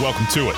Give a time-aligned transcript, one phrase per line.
[0.00, 0.56] Welcome to it.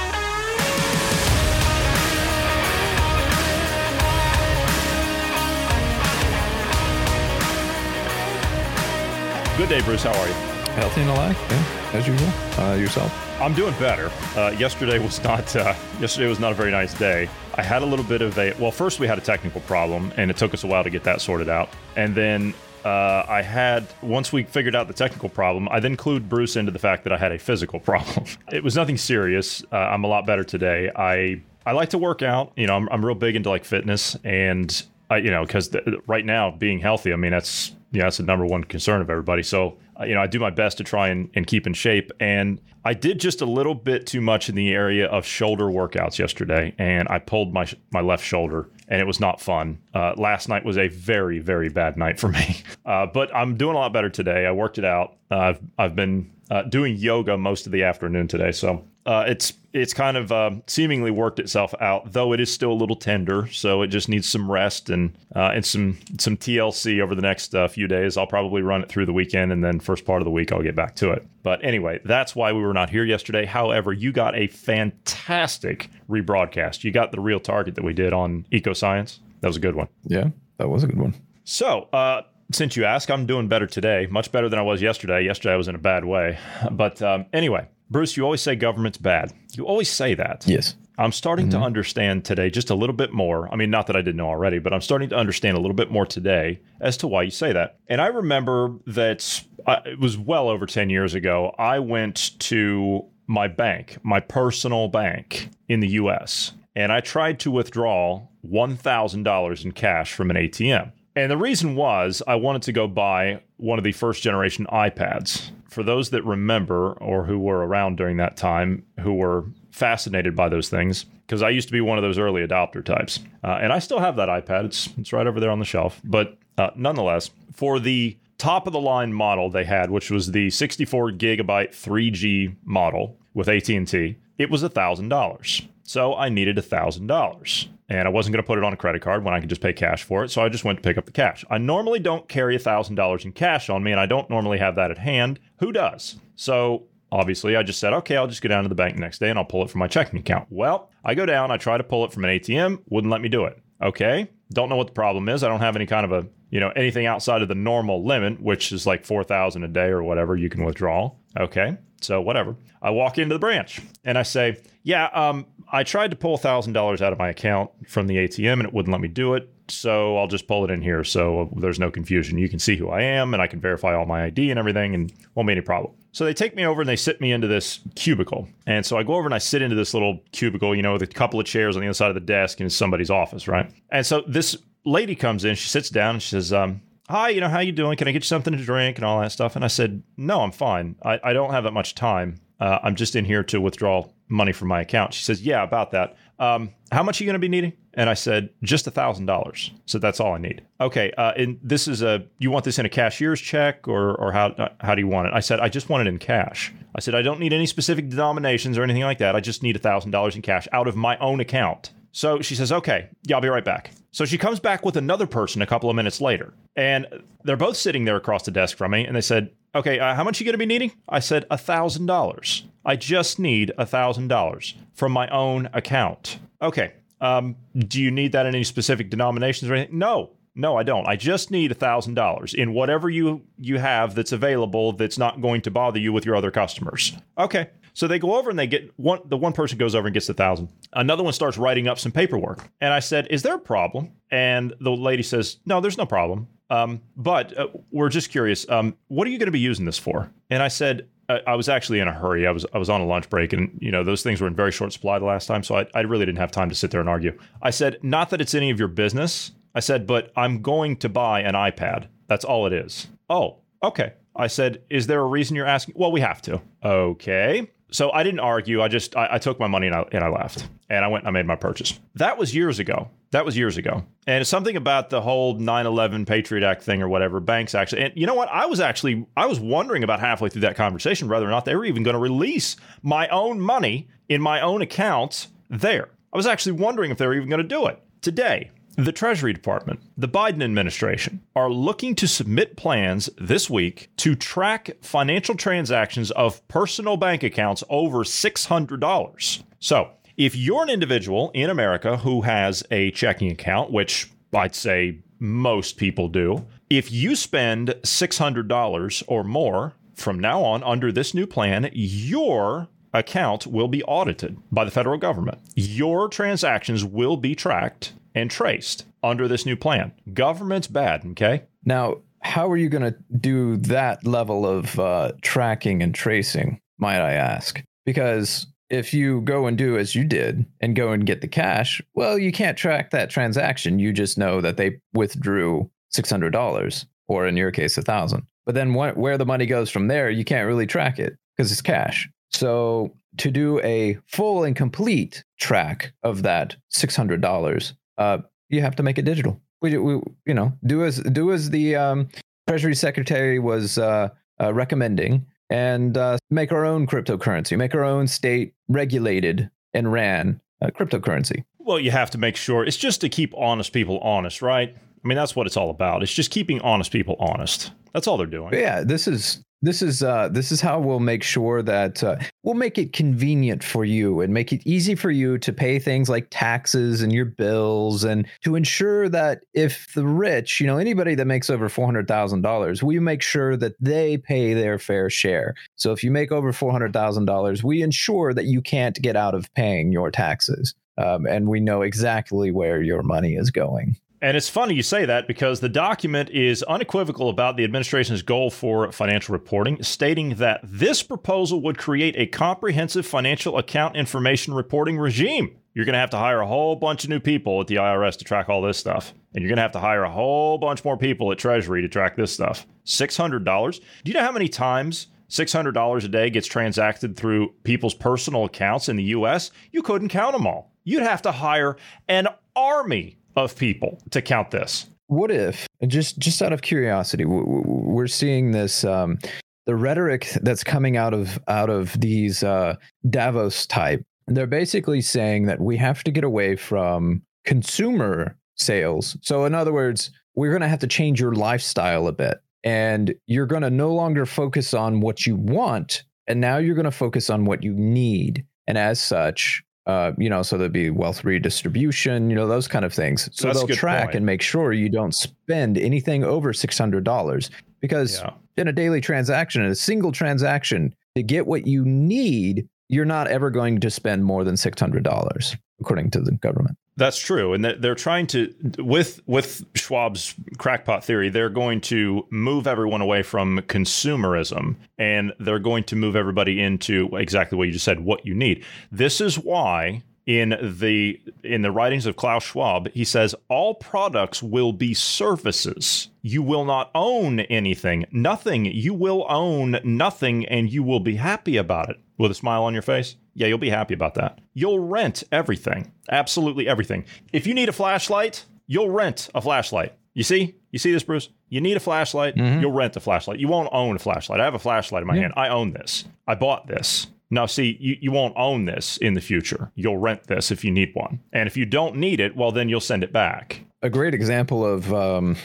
[9.56, 10.02] Good day, Bruce.
[10.02, 10.34] How are you?
[10.74, 12.28] Healthy and alive, yeah, as usual.
[12.58, 13.40] Uh, yourself?
[13.40, 14.10] I'm doing better.
[14.38, 15.56] Uh, yesterday was not.
[15.56, 17.26] Uh, yesterday was not a very nice day.
[17.54, 18.52] I had a little bit of a.
[18.58, 21.04] Well, first we had a technical problem, and it took us a while to get
[21.04, 21.70] that sorted out.
[21.96, 22.52] And then
[22.84, 26.72] uh, I had once we figured out the technical problem, I then clued Bruce into
[26.72, 28.26] the fact that I had a physical problem.
[28.52, 29.62] it was nothing serious.
[29.72, 30.90] Uh, I'm a lot better today.
[30.94, 32.52] I I like to work out.
[32.56, 35.70] You know, I'm, I'm real big into like fitness, and I, you know, because
[36.06, 39.42] right now being healthy, I mean, that's yeah, that's the number one concern of everybody.
[39.42, 42.12] So, uh, you know, I do my best to try and, and keep in shape.
[42.20, 46.18] And I did just a little bit too much in the area of shoulder workouts
[46.18, 49.78] yesterday, and I pulled my my left shoulder, and it was not fun.
[49.92, 53.76] Uh, last night was a very very bad night for me, uh, but I'm doing
[53.76, 54.46] a lot better today.
[54.46, 55.16] I worked it out.
[55.30, 59.54] Uh, I've I've been uh, doing yoga most of the afternoon today, so uh, it's
[59.72, 63.46] it's kind of uh, seemingly worked itself out, though it is still a little tender.
[63.52, 67.54] So it just needs some rest and uh, and some some TLC over the next
[67.54, 68.16] uh, few days.
[68.16, 70.62] I'll probably run it through the weekend, and then first part of the week I'll
[70.62, 71.26] get back to it.
[71.42, 73.46] But anyway, that's why we were not here yesterday.
[73.46, 76.84] However, you got a fantastic rebroadcast.
[76.84, 79.20] You got the real target that we did on eco science.
[79.40, 79.88] That was a good one.
[80.04, 81.14] Yeah, that was a good one.
[81.44, 85.24] So, uh, since you ask, I'm doing better today, much better than I was yesterday.
[85.24, 86.38] Yesterday I was in a bad way.
[86.70, 89.32] But um, anyway, Bruce, you always say government's bad.
[89.52, 90.44] You always say that.
[90.46, 90.76] Yes.
[90.96, 91.58] I'm starting mm-hmm.
[91.58, 93.52] to understand today just a little bit more.
[93.52, 95.74] I mean, not that I didn't know already, but I'm starting to understand a little
[95.74, 97.78] bit more today as to why you say that.
[97.88, 101.54] And I remember that uh, it was well over 10 years ago.
[101.58, 107.50] I went to my bank, my personal bank in the US, and I tried to
[107.50, 110.92] withdraw $1,000 in cash from an ATM.
[111.16, 115.50] And the reason was I wanted to go buy one of the first generation iPads.
[115.68, 120.48] For those that remember or who were around during that time who were fascinated by
[120.48, 123.20] those things, because I used to be one of those early adopter types.
[123.44, 126.00] Uh, and I still have that iPad, it's, it's right over there on the shelf.
[126.02, 130.50] But uh, nonetheless, for the top of the line model they had, which was the
[130.50, 135.68] 64 gigabyte 3G model with AT&T, it was $1,000.
[135.84, 139.24] So I needed $1,000 and I wasn't going to put it on a credit card
[139.24, 140.30] when I could just pay cash for it.
[140.30, 141.44] So I just went to pick up the cash.
[141.50, 144.92] I normally don't carry $1,000 in cash on me, and I don't normally have that
[144.92, 145.40] at hand.
[145.58, 146.16] Who does?
[146.36, 149.28] So obviously, I just said, okay, I'll just go down to the bank next day
[149.28, 150.46] and I'll pull it from my checking account.
[150.50, 153.28] Well, I go down, I try to pull it from an ATM, wouldn't let me
[153.28, 153.60] do it.
[153.82, 155.42] Okay, don't know what the problem is.
[155.42, 158.40] I don't have any kind of a, you know, anything outside of the normal limit,
[158.40, 161.10] which is like 4,000 a day or whatever you can withdraw.
[161.38, 162.56] Okay, so whatever.
[162.82, 167.00] I walk into the branch and I say, yeah, um, I tried to pull $1,000
[167.00, 169.48] out of my account from the ATM and it wouldn't let me do it.
[169.68, 171.04] So I'll just pull it in here.
[171.04, 172.38] So there's no confusion.
[172.38, 174.94] You can see who I am and I can verify all my ID and everything
[174.94, 175.94] and won't be any problem.
[176.12, 178.48] So they take me over and they sit me into this cubicle.
[178.66, 181.02] And so I go over and I sit into this little cubicle, you know, with
[181.02, 183.46] a couple of chairs on the other side of the desk and it's somebody's office,
[183.46, 183.70] right?
[183.90, 186.80] And so this lady comes in, she sits down and she says, um,
[187.10, 187.96] hi, you know, how you doing?
[187.96, 189.56] Can I get you something to drink and all that stuff?
[189.56, 190.96] And I said, no, I'm fine.
[191.02, 192.40] I, I don't have that much time.
[192.60, 195.14] Uh, I'm just in here to withdraw money from my account.
[195.14, 196.16] She says, Yeah, about that.
[196.38, 197.72] Um, how much are you going to be needing?
[197.94, 199.72] And I said, Just a thousand dollars.
[199.86, 200.62] So that's all I need.
[200.80, 201.10] Okay.
[201.16, 204.48] Uh, and this is a, you want this in a cashier's check or, or how,
[204.48, 205.34] uh, how do you want it?
[205.34, 206.72] I said, I just want it in cash.
[206.94, 209.34] I said, I don't need any specific denominations or anything like that.
[209.34, 211.92] I just need a thousand dollars in cash out of my own account.
[212.12, 213.92] So she says, okay, yeah, I'll be right back.
[214.10, 216.52] So she comes back with another person a couple of minutes later.
[216.76, 217.06] And
[217.44, 219.06] they're both sitting there across the desk from me.
[219.06, 220.92] And they said, okay, uh, how much are you going to be needing?
[221.08, 222.62] I said, $1,000.
[222.84, 226.38] I just need $1,000 from my own account.
[226.60, 226.94] Okay.
[227.20, 229.98] Um, do you need that in any specific denominations or anything?
[229.98, 231.06] No, no, I don't.
[231.06, 235.70] I just need $1,000 in whatever you, you have that's available that's not going to
[235.70, 237.12] bother you with your other customers.
[237.38, 237.68] Okay.
[237.94, 239.20] So they go over and they get one.
[239.26, 240.68] The one person goes over and gets the thousand.
[240.92, 242.68] Another one starts writing up some paperwork.
[242.80, 246.48] And I said, "Is there a problem?" And the lady says, "No, there's no problem.
[246.70, 248.68] Um, but uh, we're just curious.
[248.68, 251.54] Um, what are you going to be using this for?" And I said, I, I
[251.54, 252.46] was actually in a hurry.
[252.46, 254.54] I was I was on a lunch break, and you know those things were in
[254.54, 256.90] very short supply the last time, so I, I really didn't have time to sit
[256.90, 257.38] there and argue.
[257.62, 261.08] I said, "Not that it's any of your business." I said, "But I'm going to
[261.08, 262.08] buy an iPad.
[262.26, 264.14] That's all it is." Oh, okay.
[264.34, 266.60] I said, "Is there a reason you're asking?" Well, we have to.
[266.84, 267.70] Okay.
[267.92, 268.82] So I didn't argue.
[268.82, 271.26] I just I, I took my money and I, and I left, and I went
[271.26, 271.98] I made my purchase.
[272.14, 273.10] That was years ago.
[273.32, 274.04] That was years ago.
[274.26, 277.40] And something about the whole 9/11 Patriot Act thing or whatever.
[277.40, 278.48] Banks actually, and you know what?
[278.48, 281.74] I was actually I was wondering about halfway through that conversation whether or not they
[281.74, 286.08] were even going to release my own money in my own accounts there.
[286.32, 288.70] I was actually wondering if they were even going to do it today.
[289.00, 294.90] The Treasury Department, the Biden administration are looking to submit plans this week to track
[295.00, 299.62] financial transactions of personal bank accounts over $600.
[299.78, 305.20] So, if you're an individual in America who has a checking account, which I'd say
[305.38, 311.46] most people do, if you spend $600 or more from now on under this new
[311.46, 315.58] plan, your account will be audited by the federal government.
[315.74, 320.12] Your transactions will be tracked and traced under this new plan.
[320.32, 321.64] Government's bad, okay?
[321.84, 327.20] Now, how are you going to do that level of uh, tracking and tracing, might
[327.20, 327.82] I ask?
[328.06, 332.02] Because if you go and do as you did and go and get the cash,
[332.14, 333.98] well, you can't track that transaction.
[333.98, 338.42] You just know that they withdrew $600 or in your case, a thousand.
[338.66, 341.70] But then wh- where the money goes from there, you can't really track it because
[341.70, 342.28] it's cash.
[342.50, 348.38] So to do a full and complete track of that $600, uh,
[348.68, 349.60] you have to make it digital.
[349.82, 352.28] We, we you know, do as do as the um,
[352.68, 354.28] Treasury Secretary was uh,
[354.60, 360.60] uh, recommending, and uh, make our own cryptocurrency, make our own state regulated and ran
[360.82, 361.64] uh, cryptocurrency.
[361.78, 364.94] Well, you have to make sure it's just to keep honest people honest, right?
[365.22, 366.22] I mean, that's what it's all about.
[366.22, 367.92] It's just keeping honest people honest.
[368.14, 368.72] That's all they're doing.
[368.72, 372.74] Yeah, this is this is uh, this is how we'll make sure that uh, we'll
[372.74, 376.48] make it convenient for you and make it easy for you to pay things like
[376.50, 381.46] taxes and your bills, and to ensure that if the rich, you know, anybody that
[381.46, 385.74] makes over four hundred thousand dollars, we make sure that they pay their fair share.
[385.96, 389.36] So if you make over four hundred thousand dollars, we ensure that you can't get
[389.36, 394.16] out of paying your taxes, um, and we know exactly where your money is going.
[394.42, 398.70] And it's funny you say that because the document is unequivocal about the administration's goal
[398.70, 405.18] for financial reporting, stating that this proposal would create a comprehensive financial account information reporting
[405.18, 405.76] regime.
[405.92, 408.38] You're going to have to hire a whole bunch of new people at the IRS
[408.38, 409.34] to track all this stuff.
[409.52, 412.08] And you're going to have to hire a whole bunch more people at Treasury to
[412.08, 412.86] track this stuff.
[413.04, 414.00] $600.
[414.24, 419.10] Do you know how many times $600 a day gets transacted through people's personal accounts
[419.10, 419.70] in the US?
[419.90, 420.92] You couldn't count them all.
[421.04, 421.96] You'd have to hire
[422.28, 422.46] an
[422.76, 425.06] army of people to count this.
[425.26, 429.38] What if, just just out of curiosity, we're seeing this um,
[429.86, 432.96] the rhetoric that's coming out of out of these uh,
[433.28, 434.22] Davos type.
[434.46, 439.36] They're basically saying that we have to get away from consumer sales.
[439.42, 443.34] So, in other words, we're going to have to change your lifestyle a bit, and
[443.46, 447.10] you're going to no longer focus on what you want, and now you're going to
[447.10, 448.64] focus on what you need.
[448.86, 453.04] And as such, uh, you know, so there'd be wealth redistribution, you know, those kind
[453.04, 453.48] of things.
[453.52, 454.36] So That's they'll track point.
[454.36, 457.70] and make sure you don't spend anything over six hundred dollars
[458.00, 458.52] because yeah.
[458.76, 463.46] in a daily transaction, in a single transaction, to get what you need, you're not
[463.48, 466.96] ever going to spend more than six hundred dollars, according to the government.
[467.20, 471.50] That's true, and they're trying to with with Schwab's crackpot theory.
[471.50, 477.28] They're going to move everyone away from consumerism, and they're going to move everybody into
[477.36, 478.20] exactly what you just said.
[478.20, 478.86] What you need.
[479.12, 484.62] This is why in the in the writings of Klaus Schwab, he says all products
[484.62, 486.28] will be services.
[486.40, 488.86] You will not own anything, nothing.
[488.86, 492.94] You will own nothing, and you will be happy about it with a smile on
[492.94, 493.36] your face.
[493.52, 494.59] Yeah, you'll be happy about that.
[494.72, 497.24] You'll rent everything, absolutely everything.
[497.52, 500.14] If you need a flashlight, you'll rent a flashlight.
[500.34, 500.76] You see?
[500.92, 501.48] You see this, Bruce?
[501.68, 502.80] You need a flashlight, mm-hmm.
[502.80, 503.58] you'll rent a flashlight.
[503.58, 504.60] You won't own a flashlight.
[504.60, 505.42] I have a flashlight in my yeah.
[505.42, 505.54] hand.
[505.56, 506.24] I own this.
[506.46, 507.28] I bought this.
[507.50, 509.90] Now, see, you, you won't own this in the future.
[509.96, 511.40] You'll rent this if you need one.
[511.52, 513.80] And if you don't need it, well, then you'll send it back.
[514.02, 515.56] A great example of um,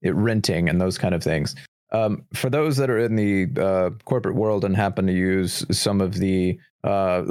[0.00, 1.54] it renting and those kind of things
[1.92, 6.00] um, for those that are in the uh, corporate world and happen to use some
[6.00, 7.22] of the uh,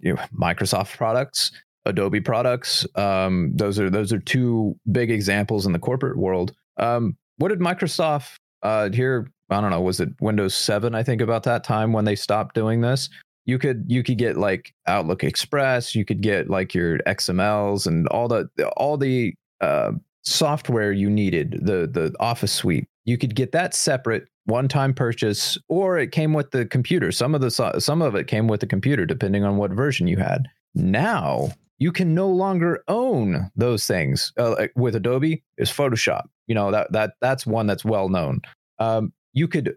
[0.00, 1.50] you know, Microsoft products,
[1.84, 6.54] Adobe products, um, those are those are two big examples in the corporate world.
[6.76, 9.28] Um, what did Microsoft uh, here?
[9.50, 9.80] I don't know.
[9.80, 10.94] Was it Windows Seven?
[10.94, 13.08] I think about that time when they stopped doing this.
[13.44, 15.96] You could you could get like Outlook Express.
[15.96, 19.92] You could get like your XMLs and all the all the uh,
[20.22, 25.98] software you needed, the the Office suite you could get that separate one-time purchase or
[25.98, 29.06] it came with the computer some of the some of it came with the computer
[29.06, 34.66] depending on what version you had now you can no longer own those things uh,
[34.74, 38.40] with adobe is photoshop you know that that that's one that's well known
[38.78, 39.76] um, you could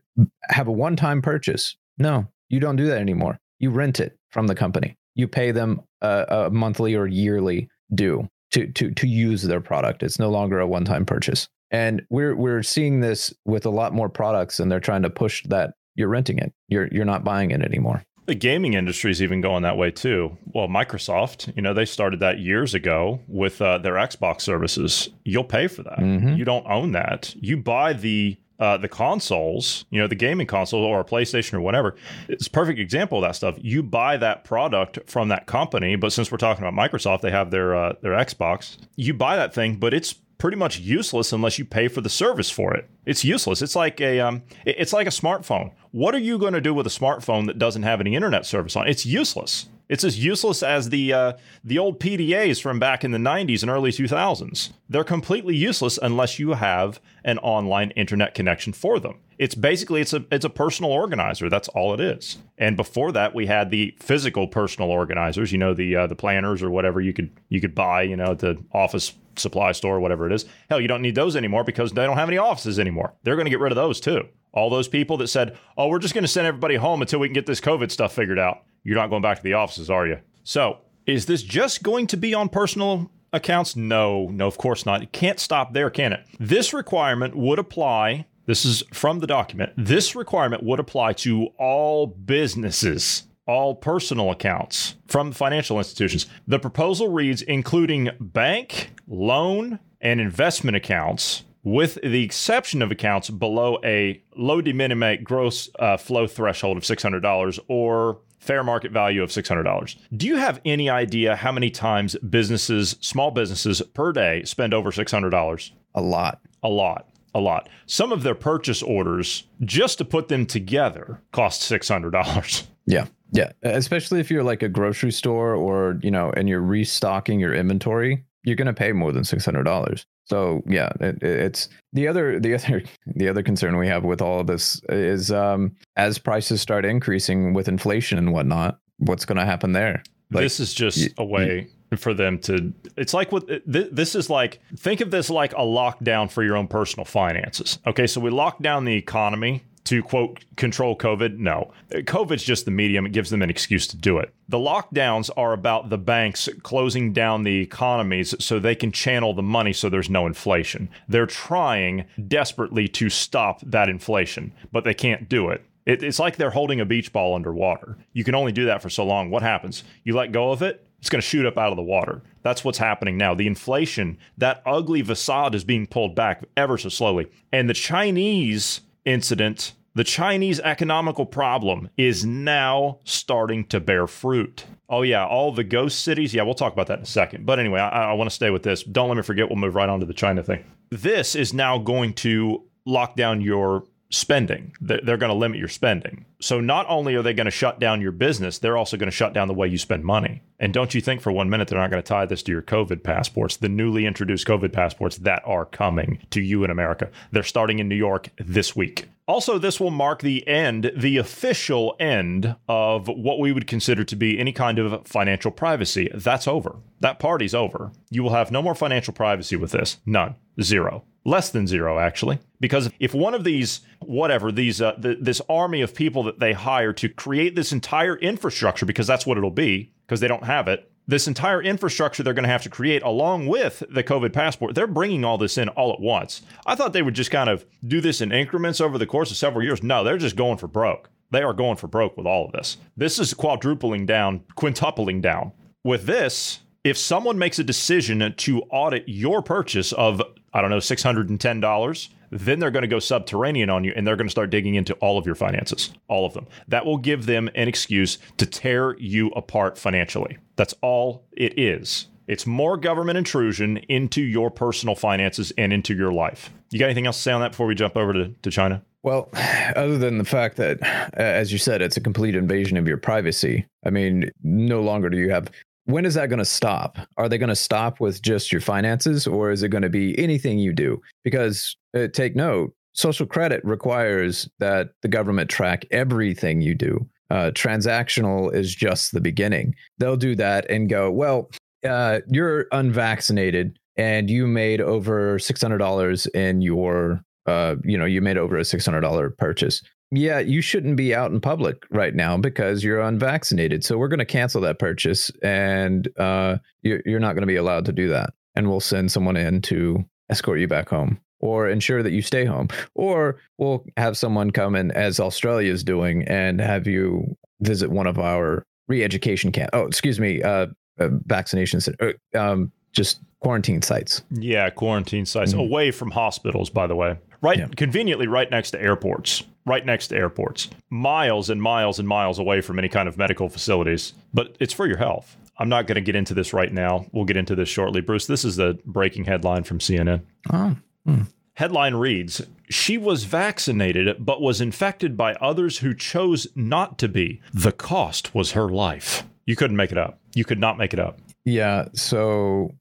[0.49, 4.55] have a one-time purchase no you don't do that anymore You rent it from the
[4.55, 4.95] company.
[5.15, 10.03] You pay them a, a monthly or yearly due to to to use their product.
[10.03, 11.47] It's no longer a one time purchase.
[11.73, 15.43] And we're we're seeing this with a lot more products, and they're trying to push
[15.47, 16.53] that you're renting it.
[16.69, 18.03] You're you're not buying it anymore.
[18.25, 20.37] The gaming industry is even going that way too.
[20.53, 25.09] Well, Microsoft, you know, they started that years ago with uh, their Xbox services.
[25.25, 25.99] You'll pay for that.
[25.99, 26.37] Mhm.
[26.37, 27.35] You don't own that.
[27.35, 31.59] You buy the uh, the consoles, you know, the gaming console or a PlayStation or
[31.61, 31.95] whatever.
[32.29, 33.57] It's a perfect example of that stuff.
[33.59, 37.51] You buy that product from that company, but since we're talking about Microsoft, they have
[37.51, 38.77] their uh, their Xbox.
[38.95, 42.49] You buy that thing, but it's pretty much useless unless you pay for the service
[42.49, 42.89] for it.
[43.05, 43.61] It's useless.
[43.61, 45.71] It's like a um, it's like a smartphone.
[45.91, 48.75] What are you going to do with a smartphone that doesn't have any internet service
[48.75, 48.85] on?
[48.85, 48.89] it?
[48.89, 49.69] It's useless.
[49.89, 53.69] It's as useless as the uh, the old PDAs from back in the 90s and
[53.69, 54.71] early 2000s.
[54.89, 59.19] They're completely useless unless you have an online internet connection for them.
[59.37, 61.49] It's basically it's a it's a personal organizer.
[61.49, 62.37] That's all it is.
[62.57, 65.51] And before that, we had the physical personal organizers.
[65.51, 68.03] You know the uh, the planners or whatever you could you could buy.
[68.03, 70.45] You know at the office supply store, or whatever it is.
[70.69, 73.13] Hell, you don't need those anymore because they don't have any offices anymore.
[73.23, 74.27] They're going to get rid of those too.
[74.53, 77.27] All those people that said, "Oh, we're just going to send everybody home until we
[77.27, 80.05] can get this COVID stuff figured out." You're not going back to the offices, are
[80.05, 80.19] you?
[80.43, 83.75] So, is this just going to be on personal accounts?
[83.75, 85.01] No, no, of course not.
[85.01, 86.25] It can't stop there, can it?
[86.39, 88.25] This requirement would apply.
[88.45, 89.71] This is from the document.
[89.77, 96.25] This requirement would apply to all businesses, all personal accounts from financial institutions.
[96.45, 103.79] The proposal reads including bank, loan, and investment accounts, with the exception of accounts below
[103.85, 109.29] a low de minimis gross uh, flow threshold of $600 or fair market value of
[109.29, 109.95] $600.
[110.15, 114.91] Do you have any idea how many times businesses, small businesses per day spend over
[114.91, 115.71] $600?
[115.95, 116.41] A lot.
[116.61, 117.07] A lot.
[117.33, 117.69] A lot.
[117.85, 122.65] Some of their purchase orders, just to put them together, cost $600.
[122.85, 123.05] Yeah.
[123.31, 123.53] Yeah.
[123.63, 128.25] Especially if you're like a grocery store or, you know, and you're restocking your inventory,
[128.43, 130.05] you're going to pay more than $600.
[130.25, 134.39] So yeah, it, it's the other, the other, the other concern we have with all
[134.39, 139.45] of this is, um, as prices start increasing with inflation and whatnot, what's going to
[139.45, 140.03] happen there?
[140.31, 143.61] Like, this is just y- a way for them to it's like what th-
[143.91, 148.07] this is like think of this like a lockdown for your own personal finances okay
[148.07, 151.71] so we lock down the economy to quote control covid no
[152.05, 155.53] covid's just the medium it gives them an excuse to do it the lockdowns are
[155.53, 160.09] about the banks closing down the economies so they can channel the money so there's
[160.09, 166.01] no inflation they're trying desperately to stop that inflation but they can't do it it,
[166.01, 167.97] it's like they're holding a beach ball underwater.
[168.13, 169.29] You can only do that for so long.
[169.29, 169.83] What happens?
[170.05, 172.21] You let go of it, it's going to shoot up out of the water.
[172.43, 173.33] That's what's happening now.
[173.33, 177.29] The inflation, that ugly facade is being pulled back ever so slowly.
[177.51, 184.65] And the Chinese incident, the Chinese economical problem is now starting to bear fruit.
[184.89, 186.33] Oh, yeah, all the ghost cities.
[186.33, 187.45] Yeah, we'll talk about that in a second.
[187.45, 188.83] But anyway, I, I want to stay with this.
[188.83, 190.63] Don't let me forget, we'll move right on to the China thing.
[190.89, 194.73] This is now going to lock down your spending.
[194.81, 196.25] They're, they're going to limit your spending.
[196.43, 199.15] So not only are they going to shut down your business, they're also going to
[199.15, 200.41] shut down the way you spend money.
[200.59, 202.61] And don't you think for one minute they're not going to tie this to your
[202.61, 207.09] COVID passports, the newly introduced COVID passports that are coming to you in America.
[207.31, 209.07] They're starting in New York this week.
[209.25, 214.15] Also, this will mark the end, the official end of what we would consider to
[214.17, 216.11] be any kind of financial privacy.
[216.13, 216.75] That's over.
[216.99, 217.93] That party's over.
[218.09, 219.99] You will have no more financial privacy with this.
[220.05, 220.35] None.
[220.61, 225.41] Zero less than zero actually because if one of these whatever these uh, th- this
[225.49, 229.51] army of people that they hire to create this entire infrastructure because that's what it'll
[229.51, 230.89] be because they don't have it.
[231.05, 234.87] This entire infrastructure they're going to have to create along with the covid passport they're
[234.87, 236.41] bringing all this in all at once.
[236.65, 239.37] I thought they would just kind of do this in increments over the course of
[239.37, 239.83] several years.
[239.83, 241.09] No they're just going for broke.
[241.31, 242.77] They are going for broke with all of this.
[242.95, 245.51] This is quadrupling down quintupling down.
[245.83, 250.21] With this if someone makes a decision to audit your purchase of
[250.53, 254.27] I don't know $610, then they're going to go subterranean on you and they're going
[254.27, 256.47] to start digging into all of your finances, all of them.
[256.67, 260.37] That will give them an excuse to tear you apart financially.
[260.55, 262.07] That's all it is.
[262.27, 266.51] It's more government intrusion into your personal finances and into your life.
[266.71, 268.81] You got anything else to say on that before we jump over to, to China?
[269.03, 269.29] Well,
[269.75, 272.97] other than the fact that, uh, as you said, it's a complete invasion of your
[272.97, 273.65] privacy.
[273.85, 275.51] I mean, no longer do you have.
[275.85, 276.97] When is that going to stop?
[277.17, 280.17] Are they going to stop with just your finances, or is it going to be
[280.17, 281.01] anything you do?
[281.23, 287.07] Because uh, take note, social credit requires that the government track everything you do.
[287.29, 289.75] Uh, transactional is just the beginning.
[289.97, 291.49] They'll do that and go, well,
[291.87, 298.05] uh, you're unvaccinated and you made over six hundred dollars in your uh, you know,
[298.05, 299.81] you made over a $600 purchase.
[300.15, 303.83] Yeah, you shouldn't be out in public right now because you're unvaccinated.
[303.83, 307.55] So we're going to cancel that purchase, and uh, you're, you're not going to be
[307.55, 308.31] allowed to do that.
[308.55, 312.45] And we'll send someone in to escort you back home or ensure that you stay
[312.45, 312.67] home.
[312.93, 318.05] Or we'll have someone come in, as Australia is doing, and have you visit one
[318.05, 319.71] of our re-education camp.
[319.73, 320.67] Oh, excuse me, uh,
[320.99, 324.21] uh vaccination center, uh, um, just quarantine sites.
[324.29, 325.61] Yeah, quarantine sites mm-hmm.
[325.61, 326.69] away from hospitals.
[326.69, 327.67] By the way, right, yeah.
[327.75, 329.43] conveniently right next to airports.
[329.65, 333.47] Right next to airports, miles and miles and miles away from any kind of medical
[333.47, 334.13] facilities.
[334.33, 335.37] But it's for your health.
[335.57, 337.05] I'm not going to get into this right now.
[337.11, 338.01] We'll get into this shortly.
[338.01, 340.21] Bruce, this is the breaking headline from CNN.
[340.51, 340.75] Oh.
[341.05, 341.21] Hmm.
[341.55, 347.41] Headline reads She was vaccinated but was infected by others who chose not to be.
[347.53, 349.23] The cost was her life.
[349.45, 350.19] You couldn't make it up.
[350.33, 351.19] You could not make it up.
[351.45, 351.89] Yeah.
[351.93, 352.73] So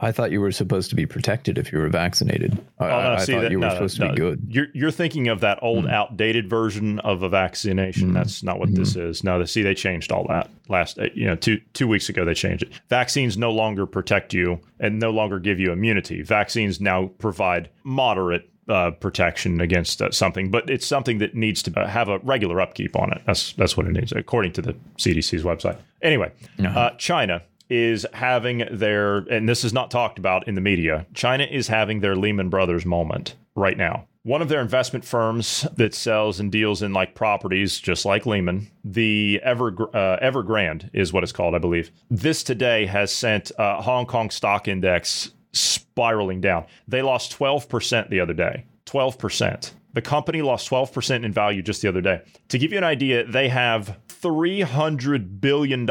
[0.00, 2.58] I thought you were supposed to be protected if you were vaccinated.
[2.80, 4.46] I, oh, no, I, I thought that, you were no, supposed no, to be good.
[4.48, 5.92] You're you're thinking of that old, mm.
[5.92, 8.10] outdated version of a vaccination.
[8.10, 8.14] Mm.
[8.14, 8.76] That's not what mm.
[8.76, 9.22] this is.
[9.22, 10.98] No, see, they changed all that last.
[10.98, 12.72] Uh, you know, two two weeks ago they changed it.
[12.88, 16.22] Vaccines no longer protect you and no longer give you immunity.
[16.22, 21.80] Vaccines now provide moderate uh, protection against uh, something, but it's something that needs to
[21.80, 23.22] uh, have a regular upkeep on it.
[23.26, 25.78] That's that's what it needs, according to the CDC's website.
[26.02, 26.78] Anyway, uh-huh.
[26.78, 31.44] Uh, China is having their, and this is not talked about in the media, China
[31.44, 34.06] is having their Lehman Brothers moment right now.
[34.22, 38.70] One of their investment firms that sells and deals in like properties, just like Lehman,
[38.82, 41.90] the Ever uh, Evergrande is what it's called, I believe.
[42.10, 46.64] This today has sent uh, Hong Kong stock index spiraling down.
[46.88, 48.64] They lost 12% the other day.
[48.86, 49.72] 12%.
[49.94, 52.22] The company lost 12% in value just the other day.
[52.48, 55.88] To give you an idea, they have $300 billion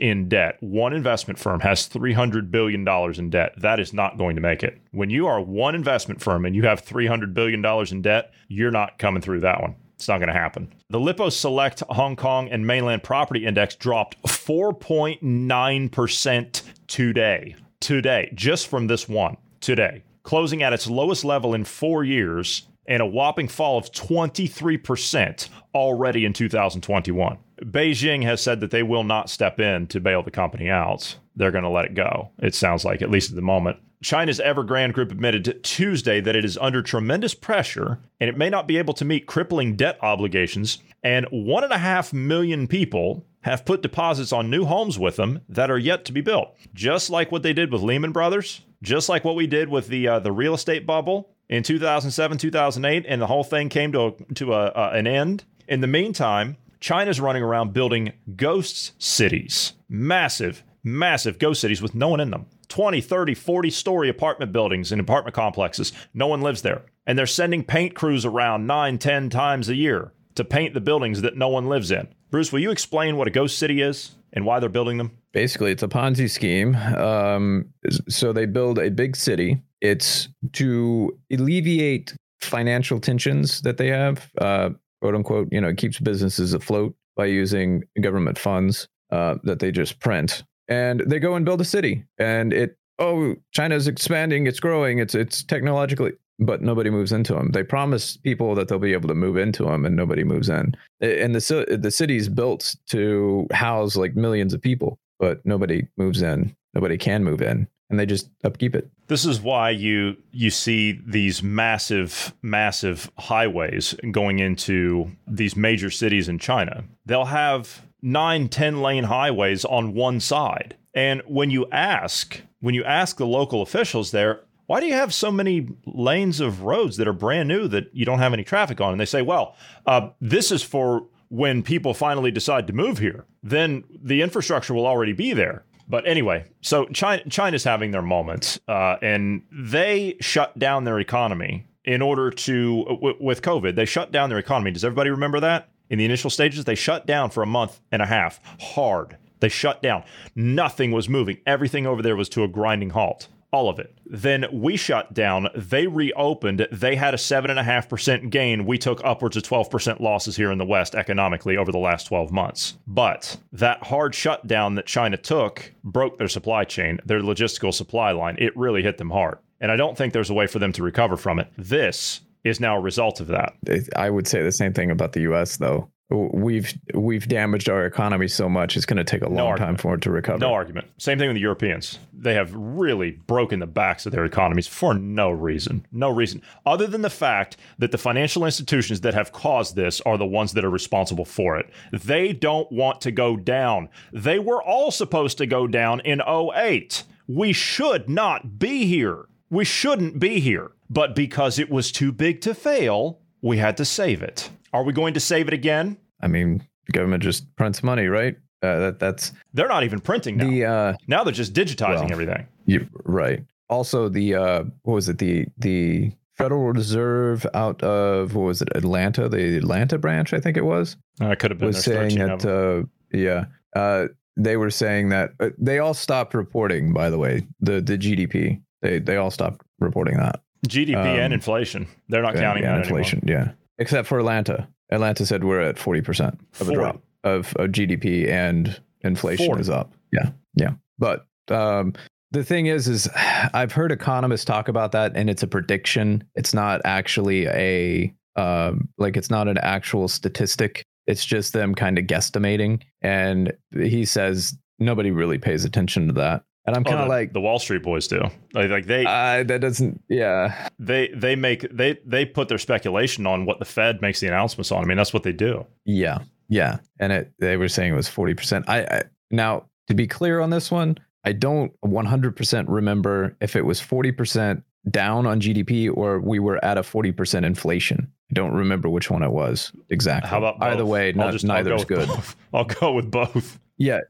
[0.00, 0.56] in debt.
[0.60, 3.52] One investment firm has $300 billion in debt.
[3.58, 4.80] That is not going to make it.
[4.92, 8.98] When you are one investment firm and you have $300 billion in debt, you're not
[8.98, 9.74] coming through that one.
[9.96, 10.72] It's not going to happen.
[10.88, 17.54] The Lippo Select Hong Kong and Mainland Property Index dropped 4.9% today.
[17.80, 23.00] Today, just from this one, today, closing at its lowest level in four years and
[23.02, 27.38] a whopping fall of 23% already in 2021.
[27.62, 31.16] Beijing has said that they will not step in to bail the company out.
[31.36, 33.78] They're going to let it go, it sounds like, at least at the moment.
[34.02, 38.66] China's Evergrande Group admitted Tuesday that it is under tremendous pressure and it may not
[38.66, 40.78] be able to meet crippling debt obligations.
[41.04, 45.40] And one and a half million people have put deposits on new homes with them
[45.48, 46.54] that are yet to be built.
[46.74, 50.08] Just like what they did with Lehman Brothers, just like what we did with the
[50.08, 54.34] uh, the real estate bubble, in 2007, 2008, and the whole thing came to, a,
[54.34, 55.44] to a, uh, an end.
[55.68, 62.08] In the meantime, China's running around building ghost cities, massive, massive ghost cities with no
[62.08, 62.46] one in them.
[62.68, 65.92] 20, 30, 40 story apartment buildings and apartment complexes.
[66.14, 66.86] No one lives there.
[67.06, 71.20] And they're sending paint crews around nine, 10 times a year to paint the buildings
[71.20, 72.08] that no one lives in.
[72.30, 75.18] Bruce, will you explain what a ghost city is and why they're building them?
[75.32, 76.74] Basically, it's a Ponzi scheme.
[76.74, 77.74] Um,
[78.08, 84.70] so they build a big city it's to alleviate financial tensions that they have, uh,
[85.00, 85.48] quote unquote.
[85.50, 90.44] You know, it keeps businesses afloat by using government funds uh, that they just print,
[90.68, 92.78] and they go and build a city, and it.
[92.98, 97.50] Oh, China's expanding, it's growing, it's it's technologically, but nobody moves into them.
[97.50, 100.76] They promise people that they'll be able to move into them, and nobody moves in.
[101.00, 106.54] And the the city's built to house like millions of people, but nobody moves in.
[106.74, 108.90] Nobody can move in and they just upkeep it.
[109.12, 116.30] This is why you you see these massive massive highways going into these major cities
[116.30, 116.84] in China.
[117.04, 120.76] They'll have nine, 10 lane highways on one side.
[120.94, 125.12] And when you ask, when you ask the local officials there, why do you have
[125.12, 128.80] so many lanes of roads that are brand new that you don't have any traffic
[128.80, 128.92] on?
[128.92, 133.26] And they say, well, uh, this is for when people finally decide to move here.
[133.42, 135.66] Then the infrastructure will already be there.
[135.88, 141.66] But anyway, so China, China's having their moments, uh, and they shut down their economy
[141.84, 144.70] in order to, w- with COVID, they shut down their economy.
[144.70, 145.68] Does everybody remember that?
[145.90, 149.18] In the initial stages, they shut down for a month and a half hard.
[149.40, 150.04] They shut down.
[150.36, 151.38] Nothing was moving.
[151.46, 153.96] Everything over there was to a grinding halt all of it.
[154.06, 155.48] Then we shut down.
[155.54, 156.66] They reopened.
[156.72, 158.66] They had a 7.5% gain.
[158.66, 162.32] We took upwards of 12% losses here in the West economically over the last 12
[162.32, 162.78] months.
[162.86, 168.36] But that hard shutdown that China took broke their supply chain, their logistical supply line.
[168.38, 169.38] It really hit them hard.
[169.60, 171.48] And I don't think there's a way for them to recover from it.
[171.56, 173.54] This is now a result of that.
[173.94, 178.28] I would say the same thing about the US, though we've we've damaged our economy
[178.28, 180.38] so much it's going to take a long time for it to recover.
[180.38, 180.88] No argument.
[180.98, 181.98] Same thing with the Europeans.
[182.12, 185.86] They have really broken the backs of their economies for no reason.
[185.92, 190.18] No reason other than the fact that the financial institutions that have caused this are
[190.18, 191.70] the ones that are responsible for it.
[191.92, 193.88] They don't want to go down.
[194.12, 197.04] They were all supposed to go down in 08.
[197.26, 199.26] We should not be here.
[199.50, 200.72] We shouldn't be here.
[200.88, 204.50] But because it was too big to fail, we had to save it.
[204.72, 205.98] Are we going to save it again?
[206.22, 208.36] I mean, the government just prints money, right?
[208.62, 210.48] Uh, that that's they're not even printing now.
[210.48, 212.46] The, uh, now they're just digitizing well, everything.
[212.64, 213.44] You, right.
[213.68, 215.18] Also, the uh, what was it?
[215.18, 218.68] The the Federal Reserve out of what was it?
[218.74, 220.96] Atlanta, the Atlanta branch, I think it was.
[221.20, 222.44] Uh, I could have been was saying that.
[222.44, 226.92] Uh, yeah, uh, they were saying that they all stopped reporting.
[226.92, 228.60] By the way, the the GDP.
[228.80, 230.40] They they all stopped reporting that.
[230.68, 231.86] GDP um, and inflation.
[232.08, 233.20] They're not counting inflation.
[233.26, 233.46] Anymore.
[233.46, 234.68] Yeah, except for Atlanta.
[234.92, 236.72] Atlanta said we're at forty percent of 40.
[236.72, 239.60] a drop of, of GDP and inflation 40.
[239.60, 239.92] is up.
[240.12, 240.72] Yeah, yeah.
[240.98, 241.94] But um,
[242.30, 243.08] the thing is, is
[243.54, 246.24] I've heard economists talk about that, and it's a prediction.
[246.34, 250.82] It's not actually a um, like it's not an actual statistic.
[251.06, 252.82] It's just them kind of guesstimating.
[253.02, 256.44] And he says nobody really pays attention to that.
[256.64, 258.20] And I'm kind of oh, like the Wall Street boys do.
[258.52, 260.68] Like, like they uh, that doesn't yeah.
[260.78, 264.70] They they make they they put their speculation on what the Fed makes the announcements
[264.70, 264.82] on.
[264.82, 265.66] I mean, that's what they do.
[265.84, 266.18] Yeah.
[266.48, 266.78] Yeah.
[267.00, 268.64] And it they were saying it was 40%.
[268.68, 273.64] I, I now to be clear on this one, I don't 100% remember if it
[273.64, 278.12] was 40% down on GDP or we were at a 40% inflation.
[278.30, 280.28] I don't remember which one it was exactly.
[280.30, 280.68] How about both?
[280.68, 281.12] either way?
[281.12, 282.08] Not, just, neither is good.
[282.08, 282.36] Both.
[282.52, 283.58] I'll go with both.
[283.78, 284.00] Yeah,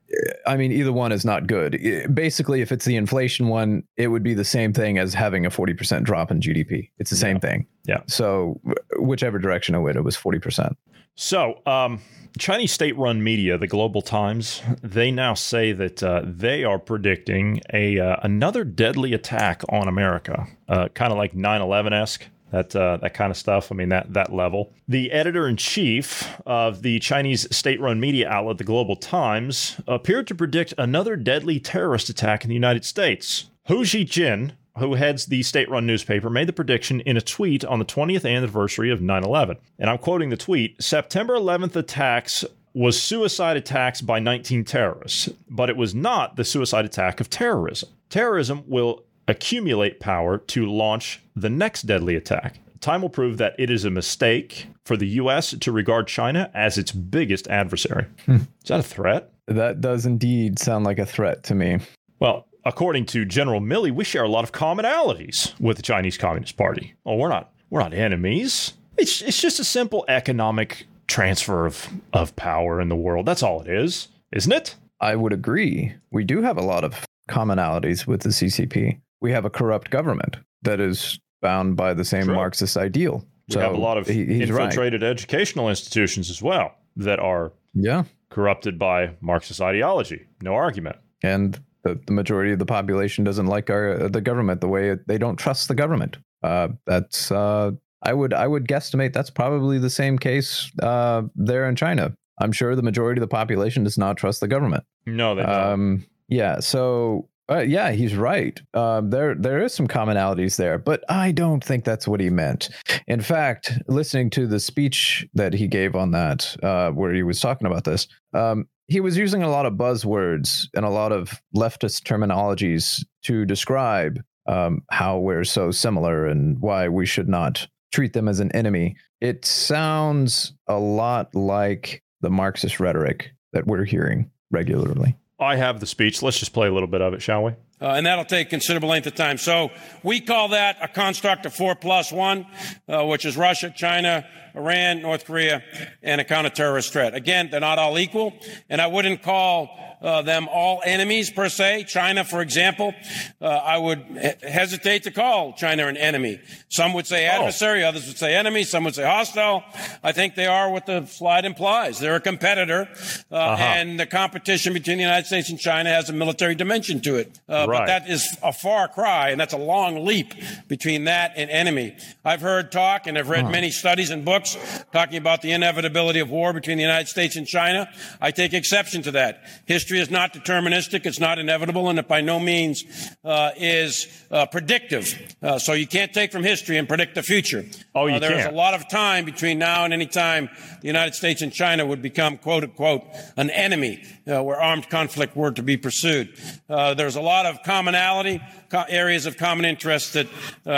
[0.46, 1.80] I mean either one is not good.
[2.12, 5.50] Basically, if it's the inflation one, it would be the same thing as having a
[5.50, 6.90] forty percent drop in GDP.
[6.98, 7.40] It's the same yeah.
[7.40, 7.66] thing.
[7.84, 8.00] Yeah.
[8.06, 8.60] So
[8.98, 10.76] whichever direction it went, it was forty percent.
[11.14, 12.00] So, um,
[12.38, 18.00] Chinese state-run media, the Global Times, they now say that uh, they are predicting a
[18.00, 23.14] uh, another deadly attack on America, uh, kind of like 9/11 esque that uh, that
[23.14, 23.72] kind of stuff.
[23.72, 24.72] I mean that that level.
[24.86, 30.34] The editor in chief of the Chinese state-run media outlet, the Global Times, appeared to
[30.34, 33.46] predict another deadly terrorist attack in the United States.
[33.66, 37.84] Hu Xijin, who heads the state-run newspaper, made the prediction in a tweet on the
[37.84, 39.56] 20th anniversary of 9/11.
[39.78, 45.68] And I'm quoting the tweet: "September 11th attacks." Was suicide attacks by 19 terrorists, but
[45.68, 47.90] it was not the suicide attack of terrorism.
[48.08, 52.58] Terrorism will accumulate power to launch the next deadly attack.
[52.80, 55.52] Time will prove that it is a mistake for the U.S.
[55.52, 58.06] to regard China as its biggest adversary.
[58.26, 58.36] Hmm.
[58.62, 59.30] Is that a threat?
[59.46, 61.78] That does indeed sound like a threat to me.
[62.18, 66.56] Well, according to General Milley, we share a lot of commonalities with the Chinese Communist
[66.56, 66.94] Party.
[67.06, 68.74] Oh, we're not we're not enemies.
[68.96, 73.26] It's it's just a simple economic transfer of of power in the world.
[73.26, 74.76] That's all it is, isn't it?
[75.00, 75.94] I would agree.
[76.10, 80.36] We do have a lot of commonalities with the CCP we have a corrupt government
[80.62, 82.34] that is bound by the same True.
[82.34, 83.24] Marxist ideal.
[83.48, 85.10] We so have a lot of he, infiltrated right.
[85.10, 90.26] educational institutions as well that are yeah corrupted by Marxist ideology.
[90.42, 90.96] No argument.
[91.22, 95.06] And the, the majority of the population doesn't like our the government the way it,
[95.06, 96.18] they don't trust the government.
[96.42, 101.68] Uh, that's uh, I would I would guesstimate that's probably the same case uh, there
[101.68, 102.14] in China.
[102.40, 104.84] I'm sure the majority of the population does not trust the government.
[105.06, 105.52] No, they don't.
[105.52, 108.60] Um, yeah, so uh, yeah, he's right.
[108.72, 112.70] Um, there, there is some commonalities there, but I don't think that's what he meant.
[113.06, 117.40] In fact, listening to the speech that he gave on that, uh, where he was
[117.40, 121.40] talking about this, um, he was using a lot of buzzwords and a lot of
[121.56, 128.12] leftist terminologies to describe um, how we're so similar and why we should not treat
[128.12, 128.96] them as an enemy.
[129.20, 135.16] It sounds a lot like the Marxist rhetoric that we're hearing regularly.
[135.42, 136.22] I have the speech.
[136.22, 137.52] Let's just play a little bit of it, shall we?
[137.82, 139.38] Uh, and that'll take considerable length of time.
[139.38, 139.70] So
[140.04, 142.46] we call that a construct of four plus one,
[142.88, 145.62] uh, which is Russia, China, Iran, North Korea,
[146.02, 147.14] and a counter-terrorist threat.
[147.14, 148.34] Again, they're not all equal,
[148.68, 149.68] and I wouldn't call
[150.02, 151.84] uh, them all enemies per se.
[151.84, 152.92] China, for example,
[153.40, 156.40] uh, I would he- hesitate to call China an enemy.
[156.68, 157.30] Some would say oh.
[157.30, 157.88] adversary, oh.
[157.88, 159.62] others would say enemy, some would say hostile.
[160.02, 161.98] I think they are what the slide implies.
[161.98, 162.88] They're a competitor,
[163.30, 163.62] uh, uh-huh.
[163.62, 167.40] and the competition between the United States and China has a military dimension to it.
[167.48, 167.80] Uh, right.
[167.80, 170.34] But that is a far cry, and that's a long leap
[170.68, 171.96] between that and enemy.
[172.24, 173.50] I've heard talk, and I've read huh.
[173.50, 174.56] many studies and books
[174.92, 177.88] talking about the inevitability of war between the United States and China.
[178.20, 179.42] I take exception to that.
[179.66, 182.84] History is not deterministic, it's not inevitable, and it by no means
[183.24, 185.34] uh, is uh, predictive.
[185.42, 187.64] Uh, so you can't take from history and predict the future.
[187.94, 190.48] Oh, you uh, There's a lot of time between now and any time
[190.80, 193.04] the United States and China would become, quote unquote,
[193.36, 196.34] an enemy uh, where armed conflict were to be pursued.
[196.68, 200.26] Uh, there's a lot of commonality, co- areas of common interest that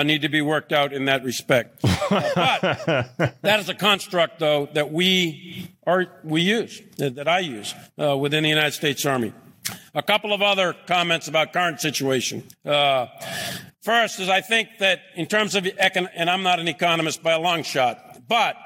[0.07, 1.83] need to be worked out in that respect.
[2.11, 2.63] but
[3.43, 8.17] that is a construct, though, that we are we use that, that I use uh,
[8.17, 9.33] within the United States Army.
[9.95, 12.45] A couple of other comments about current situation.
[12.65, 13.07] Uh,
[13.83, 17.33] first is I think that in terms of econ- and I'm not an economist by
[17.33, 18.57] a long shot, but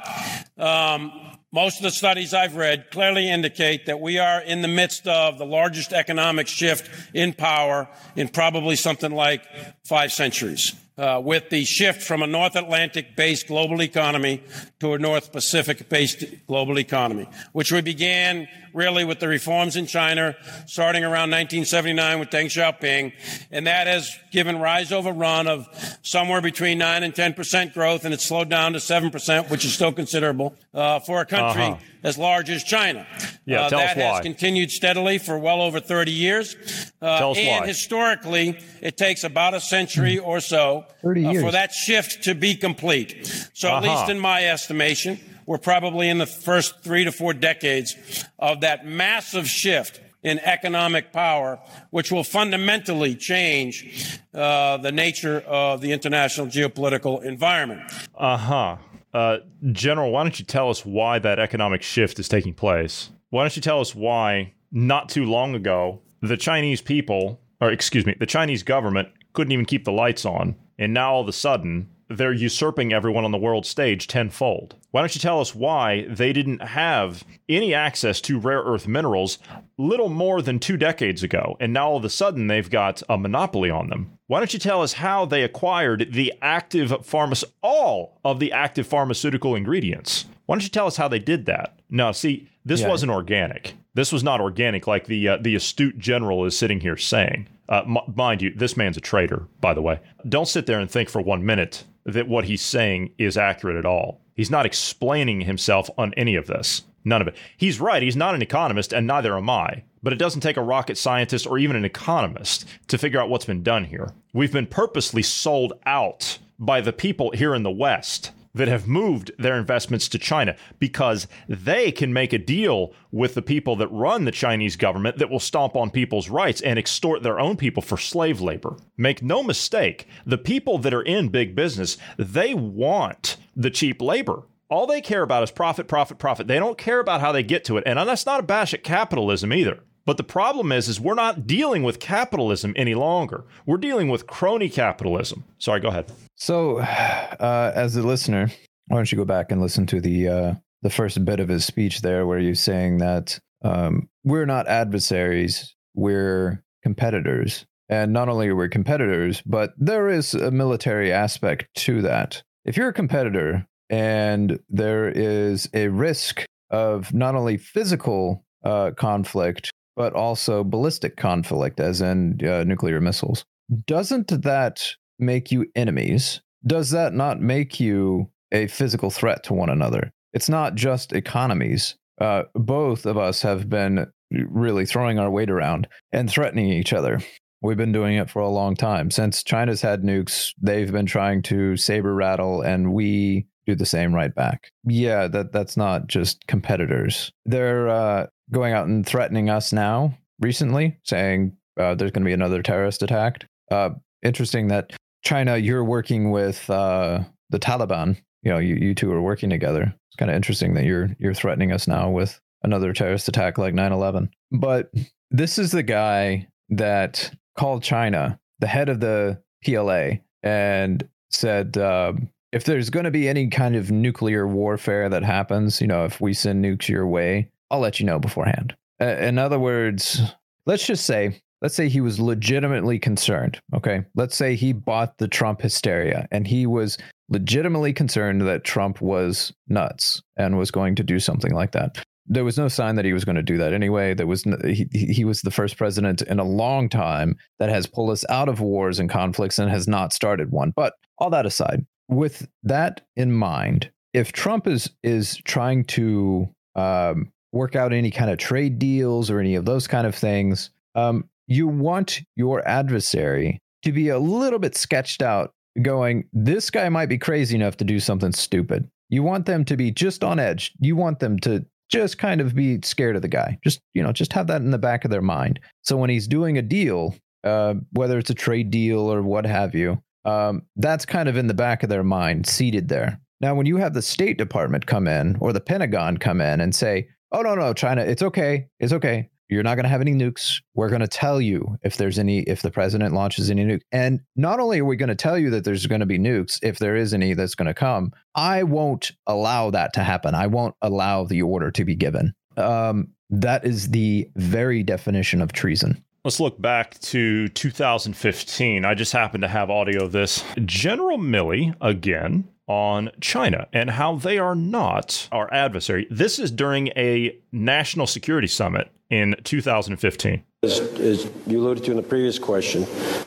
[0.57, 1.13] um,
[1.53, 5.39] most of the studies I've read clearly indicate that we are in the midst of
[5.39, 9.47] the largest economic shift in power in probably something like
[9.85, 14.43] five centuries uh, with the shift from a North Atlantic based global economy
[14.81, 19.87] to a North Pacific based global economy, which we began really with the reforms in
[19.87, 23.13] China starting around 1979 with Deng Xiaoping.
[23.51, 25.67] And that has given rise over run of
[26.03, 29.93] somewhere between 9 and 10% growth, and it's slowed down to 7%, which is still
[29.93, 31.79] considerable uh, for a country uh-huh.
[32.03, 33.07] As large as China.
[33.47, 34.03] Yeah, uh, tell that us why.
[34.17, 36.57] has continued steadily for well over 30 years.
[37.01, 37.67] Uh, tell us and why.
[37.67, 43.27] historically, it takes about a century or so uh, for that shift to be complete.
[43.55, 44.01] So, at Uh-huh.
[44.01, 47.97] least in my estimation, we're probably in the first three to four decades
[48.39, 51.59] of that massive shift in economic power,
[51.91, 57.81] which will fundamentally change uh, the nature of the international geopolitical environment.
[58.17, 58.77] Uh-huh.
[59.19, 59.39] Uh
[59.73, 63.11] General, why don't you tell us why that economic shift is taking place?
[63.31, 68.07] Why don't you tell us why not too long ago the Chinese people, or excuse
[68.07, 71.33] me, the Chinese government couldn't even keep the lights on, and now all of a
[71.33, 74.75] sudden they're usurping everyone on the world stage tenfold.
[74.91, 79.39] Why don't you tell us why they didn't have any access to rare earth minerals
[79.77, 83.19] little more than two decades ago, and now all of a sudden they've got a
[83.19, 84.11] monopoly on them?
[84.27, 88.87] Why don't you tell us how they acquired the active pharma all of the active
[88.87, 90.25] pharmaceutical ingredients?
[90.47, 91.79] Why don't you tell us how they did that?
[91.91, 92.89] No, see, this Yeah.
[92.89, 93.75] wasn't organic.
[93.95, 97.49] This was not organic, like the uh, the astute general is sitting here saying.
[97.69, 100.01] Uh, m- mind you, this man's a traitor, by the way.
[100.27, 103.87] Don't sit there and think for one minute that what he's saying is accurate at
[103.87, 104.21] all.
[104.35, 106.83] He's not explaining himself on any of this.
[107.05, 107.37] None of it.
[107.57, 108.03] He's right.
[108.03, 109.85] He's not an economist, and neither am I.
[110.03, 113.45] But it doesn't take a rocket scientist or even an economist to figure out what's
[113.45, 114.11] been done here.
[114.33, 119.31] We've been purposely sold out by the people here in the West that have moved
[119.39, 124.25] their investments to China because they can make a deal with the people that run
[124.25, 127.97] the Chinese government that will stomp on people's rights and extort their own people for
[127.97, 128.77] slave labor.
[128.97, 134.43] Make no mistake, the people that are in big business, they want the cheap labor.
[134.71, 136.47] All they care about is profit, profit, profit.
[136.47, 137.85] They don't care about how they get to it.
[137.87, 139.81] And that's not a bash at capitalism either.
[140.05, 143.45] But the problem is, is we're not dealing with capitalism any longer.
[143.67, 145.45] We're dealing with crony capitalism.
[145.59, 146.11] Sorry, go ahead.
[146.39, 148.51] So, uh, as a listener,
[148.87, 151.65] why don't you go back and listen to the uh, the first bit of his
[151.65, 158.49] speech there, where you're saying that um, we're not adversaries, we're competitors, and not only
[158.49, 162.43] are we competitors, but there is a military aspect to that.
[162.65, 169.71] If you're a competitor and there is a risk of not only physical uh, conflict
[169.97, 173.45] but also ballistic conflict, as in uh, nuclear missiles,
[173.87, 174.87] doesn't that
[175.19, 176.41] make you enemies?
[176.67, 180.13] Does that not make you a physical threat to one another?
[180.33, 181.95] It's not just economies.
[182.21, 187.21] Uh, both of us have been really throwing our weight around and threatening each other.
[187.61, 189.11] We've been doing it for a long time.
[189.11, 194.15] Since China's had nukes, they've been trying to saber rattle, and we do the same
[194.15, 194.71] right back.
[194.85, 197.33] Yeah, that that's not just competitors.
[197.45, 200.17] They're uh, going out and threatening us now.
[200.41, 203.45] Recently, saying uh, there's going to be another terrorist attack.
[203.73, 203.91] Uh,
[204.23, 208.17] interesting that China, you're working with uh, the Taliban.
[208.43, 209.95] You know, you, you two are working together.
[210.09, 213.75] It's kind of interesting that you're you're threatening us now with another terrorist attack like
[213.75, 214.31] 9/11.
[214.53, 214.93] But
[215.31, 222.31] this is the guy that called China the head of the PLA and said, um,
[222.53, 226.21] if there's going to be any kind of nuclear warfare that happens, you know, if
[226.21, 228.75] we send nukes your way, I'll let you know beforehand.
[229.01, 230.21] Uh, in other words,
[230.67, 233.61] let's just say, let's say he was legitimately concerned.
[233.75, 234.05] Okay.
[234.15, 239.53] Let's say he bought the Trump hysteria and he was legitimately concerned that Trump was
[239.69, 242.05] nuts and was going to do something like that.
[242.31, 244.13] There was no sign that he was going to do that anyway.
[244.15, 247.87] There was no, he, he was the first president in a long time that has
[247.87, 250.73] pulled us out of wars and conflicts and has not started one.
[250.77, 257.33] But all that aside, with that in mind, if Trump is is trying to um,
[257.53, 260.71] work out any kind of trade deals or any of those kind of things.
[260.95, 266.89] Um, you want your adversary to be a little bit sketched out, going, this guy
[266.89, 268.89] might be crazy enough to do something stupid.
[269.09, 270.73] You want them to be just on edge.
[270.81, 273.59] You want them to just kind of be scared of the guy.
[273.65, 275.59] Just, you know, just have that in the back of their mind.
[275.83, 279.75] So when he's doing a deal, uh, whether it's a trade deal or what have
[279.75, 283.21] you, um, that's kind of in the back of their mind, seated there.
[283.41, 286.75] Now, when you have the State Department come in or the Pentagon come in and
[286.75, 288.67] say, oh, no, no, China, it's okay.
[288.81, 289.31] It's okay.
[289.49, 290.61] You're not going to have any nukes.
[290.75, 293.81] We're going to tell you if there's any, if the president launches any nuke.
[293.93, 296.59] And not only are we going to tell you that there's going to be nukes,
[296.63, 300.35] if there is any that's going to come, I won't allow that to happen.
[300.35, 302.35] I won't allow the order to be given.
[302.57, 306.03] Um, that is the very definition of treason.
[306.25, 308.85] Let's look back to 2015.
[308.85, 310.45] I just happen to have audio of this.
[310.65, 316.07] General Milley, again, on China and how they are not our adversary.
[316.11, 320.45] This is during a national security summit in 2015.
[320.63, 322.85] As, as you alluded to in the previous question,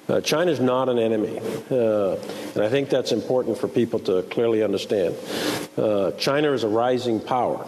[0.08, 1.40] uh, China is not an enemy.
[1.70, 2.18] Uh,
[2.54, 5.16] and I think that's important for people to clearly understand.
[5.78, 7.66] Uh, China is a rising power.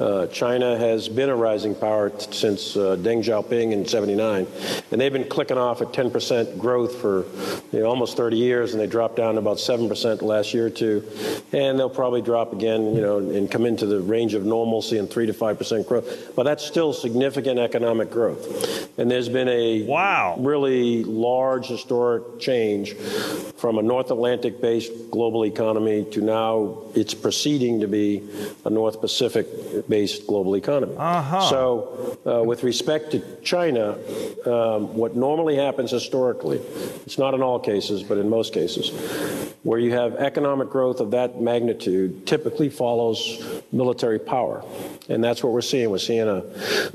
[0.00, 4.46] Uh, China has been a rising power t- since uh, Deng Xiaoping in 79,
[4.90, 7.26] and they've been clicking off at 10% growth for
[7.70, 10.68] you know, almost 30 years, and they dropped down to about 7% the last year
[10.68, 11.06] or two,
[11.52, 15.10] and they'll probably drop again, you know, and come into the range of normalcy and
[15.10, 16.34] 3 to 5% growth.
[16.34, 18.98] But that's still significant economic growth.
[18.98, 20.36] And there's been a wow.
[20.38, 22.94] really large historic change
[23.60, 28.26] from a North Atlantic based global economy to now it's proceeding to be
[28.64, 29.46] a North Pacific
[29.90, 30.94] based global economy.
[30.96, 31.40] Uh-huh.
[31.50, 33.98] So, uh, with respect to China,
[34.46, 36.58] um, what normally happens historically,
[37.04, 38.88] it's not in all cases, but in most cases,
[39.62, 44.64] where you have economic growth of that magnitude typically follows military power.
[45.08, 45.90] And that's what we're seeing.
[45.90, 46.44] We're seeing a,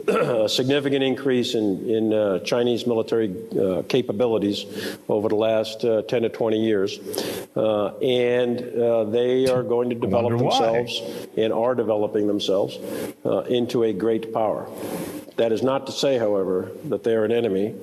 [0.45, 4.65] a significant increase in, in uh, Chinese military uh, capabilities
[5.09, 6.97] over the last uh, 10 to 20 years.
[7.55, 10.59] Uh, and uh, they are going to develop wonder why.
[10.59, 11.01] themselves
[11.37, 12.77] and are developing themselves
[13.25, 14.67] uh, into a great power.
[15.37, 17.75] That is not to say, however, that they are an enemy.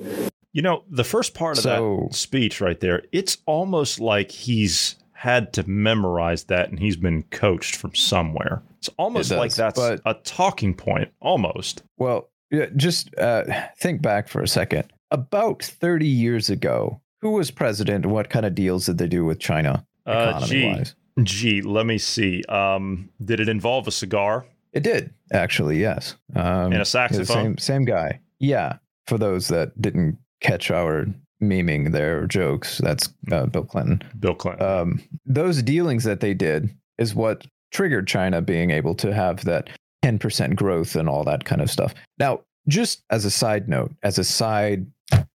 [0.53, 4.95] You know, the first part of So- that speech right there, it's almost like he's
[5.13, 8.61] had to memorize that and he's been coached from somewhere.
[8.79, 11.83] It's almost It like that's but- a talking point, almost.
[11.97, 13.43] Well, yeah, just uh,
[13.77, 14.91] think back for a second.
[15.11, 19.23] About 30 years ago, who was president and what kind of deals did they do
[19.25, 20.95] with China Uh, gee, wise?
[21.23, 22.43] gee, let me see.
[22.49, 24.45] Um, did it involve a cigar?
[24.73, 26.15] It did, actually, yes.
[26.35, 27.25] Um, And a saxophone?
[27.25, 28.19] Same, same guy.
[28.39, 28.77] Yeah.
[29.07, 31.05] For those that didn't catch our
[31.41, 34.01] memeing their jokes, that's uh, Bill Clinton.
[34.19, 34.65] Bill Clinton.
[34.65, 39.69] um, those dealings that they did is what triggered China being able to have that
[40.03, 41.93] 10% growth and all that kind of stuff.
[42.17, 44.85] Now, just as a side note, as a side,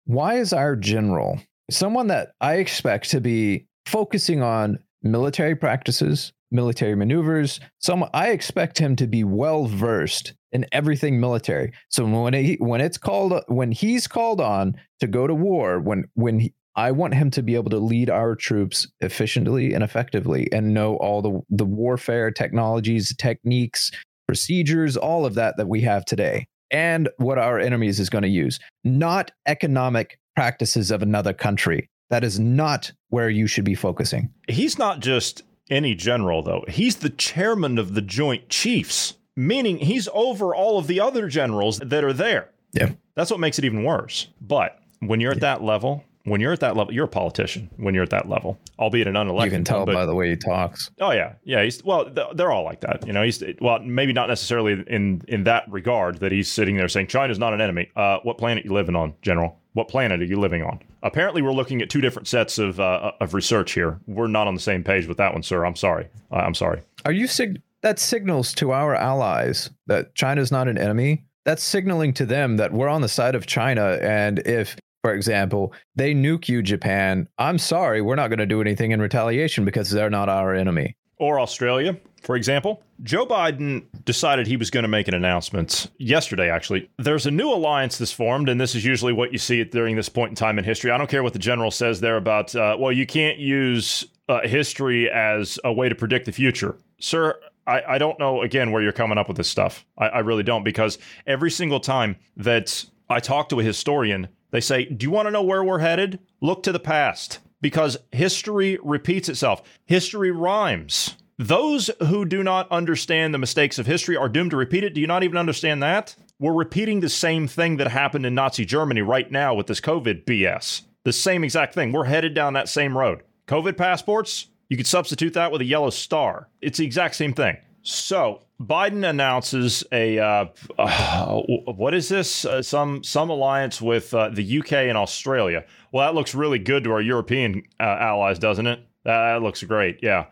[0.05, 1.39] why is our general
[1.71, 7.59] someone that I expect to be focusing on military practices, military maneuvers?
[7.79, 11.73] Some I expect him to be well versed in everything military.
[11.89, 16.05] So when he, when it's called when he's called on to go to war, when
[16.13, 20.51] when he, I want him to be able to lead our troops efficiently and effectively
[20.51, 23.91] and know all the, the warfare technologies, techniques,
[24.27, 28.27] procedures, all of that that we have today, and what our enemies is going to
[28.27, 31.89] use, not economic practices of another country.
[32.09, 34.29] That is not where you should be focusing.
[34.47, 36.63] he's not just any general, though.
[36.67, 41.79] He's the chairman of the Joint Chiefs, meaning he's over all of the other generals
[41.79, 42.49] that are there.
[42.73, 42.91] Yeah.
[43.15, 44.27] That's what makes it even worse.
[44.41, 47.69] But when you're at that level, when you're at that level, you're a politician.
[47.77, 50.15] When you're at that level, albeit an unelected, You can tell one, but- by the
[50.15, 50.89] way he talks.
[50.99, 51.63] Oh yeah, yeah.
[51.63, 53.05] He's well, th- they're all like that.
[53.07, 56.87] You know, he's well, maybe not necessarily in in that regard that he's sitting there
[56.87, 57.89] saying China's not an enemy.
[57.95, 59.57] Uh, what planet are you living on, General?
[59.73, 60.79] What planet are you living on?
[61.05, 63.99] Apparently, we're looking at two different sets of uh, of research here.
[64.07, 65.63] We're not on the same page with that one, sir.
[65.63, 66.07] I'm sorry.
[66.31, 66.81] I'm sorry.
[67.05, 71.23] Are you sig- that signals to our allies that China's not an enemy?
[71.45, 73.99] That's signaling to them that we're on the side of China.
[74.01, 78.59] And if, for example, they nuke you, Japan, I'm sorry, we're not going to do
[78.59, 80.97] anything in retaliation because they're not our enemy.
[81.17, 82.83] Or Australia, for example.
[83.03, 86.89] Joe Biden decided he was going to make an announcement yesterday, actually.
[86.97, 90.09] There's a new alliance that's formed, and this is usually what you see during this
[90.09, 90.91] point in time in history.
[90.91, 94.41] I don't care what the general says there about, uh, well, you can't use uh,
[94.47, 96.75] history as a way to predict the future.
[96.99, 99.85] Sir, I, I don't know, again, where you're coming up with this stuff.
[99.97, 100.97] I, I really don't, because
[101.27, 105.31] every single time that I talk to a historian, they say, Do you want to
[105.31, 106.19] know where we're headed?
[106.41, 109.63] Look to the past because history repeats itself.
[109.87, 111.15] History rhymes.
[111.39, 114.93] Those who do not understand the mistakes of history are doomed to repeat it.
[114.93, 116.15] Do you not even understand that?
[116.39, 120.25] We're repeating the same thing that happened in Nazi Germany right now with this COVID
[120.25, 120.83] BS.
[121.05, 121.91] The same exact thing.
[121.91, 123.23] We're headed down that same road.
[123.47, 126.49] COVID passports, you could substitute that with a yellow star.
[126.61, 127.57] It's the exact same thing.
[127.85, 130.45] So Biden announces a uh,
[130.77, 132.43] uh, what is this?
[132.43, 135.65] Uh, some some alliance with uh, the UK and Australia.
[135.91, 138.79] Well, that looks really good to our European uh, allies, doesn't it?
[139.05, 139.99] That looks great.
[140.01, 140.25] Yeah,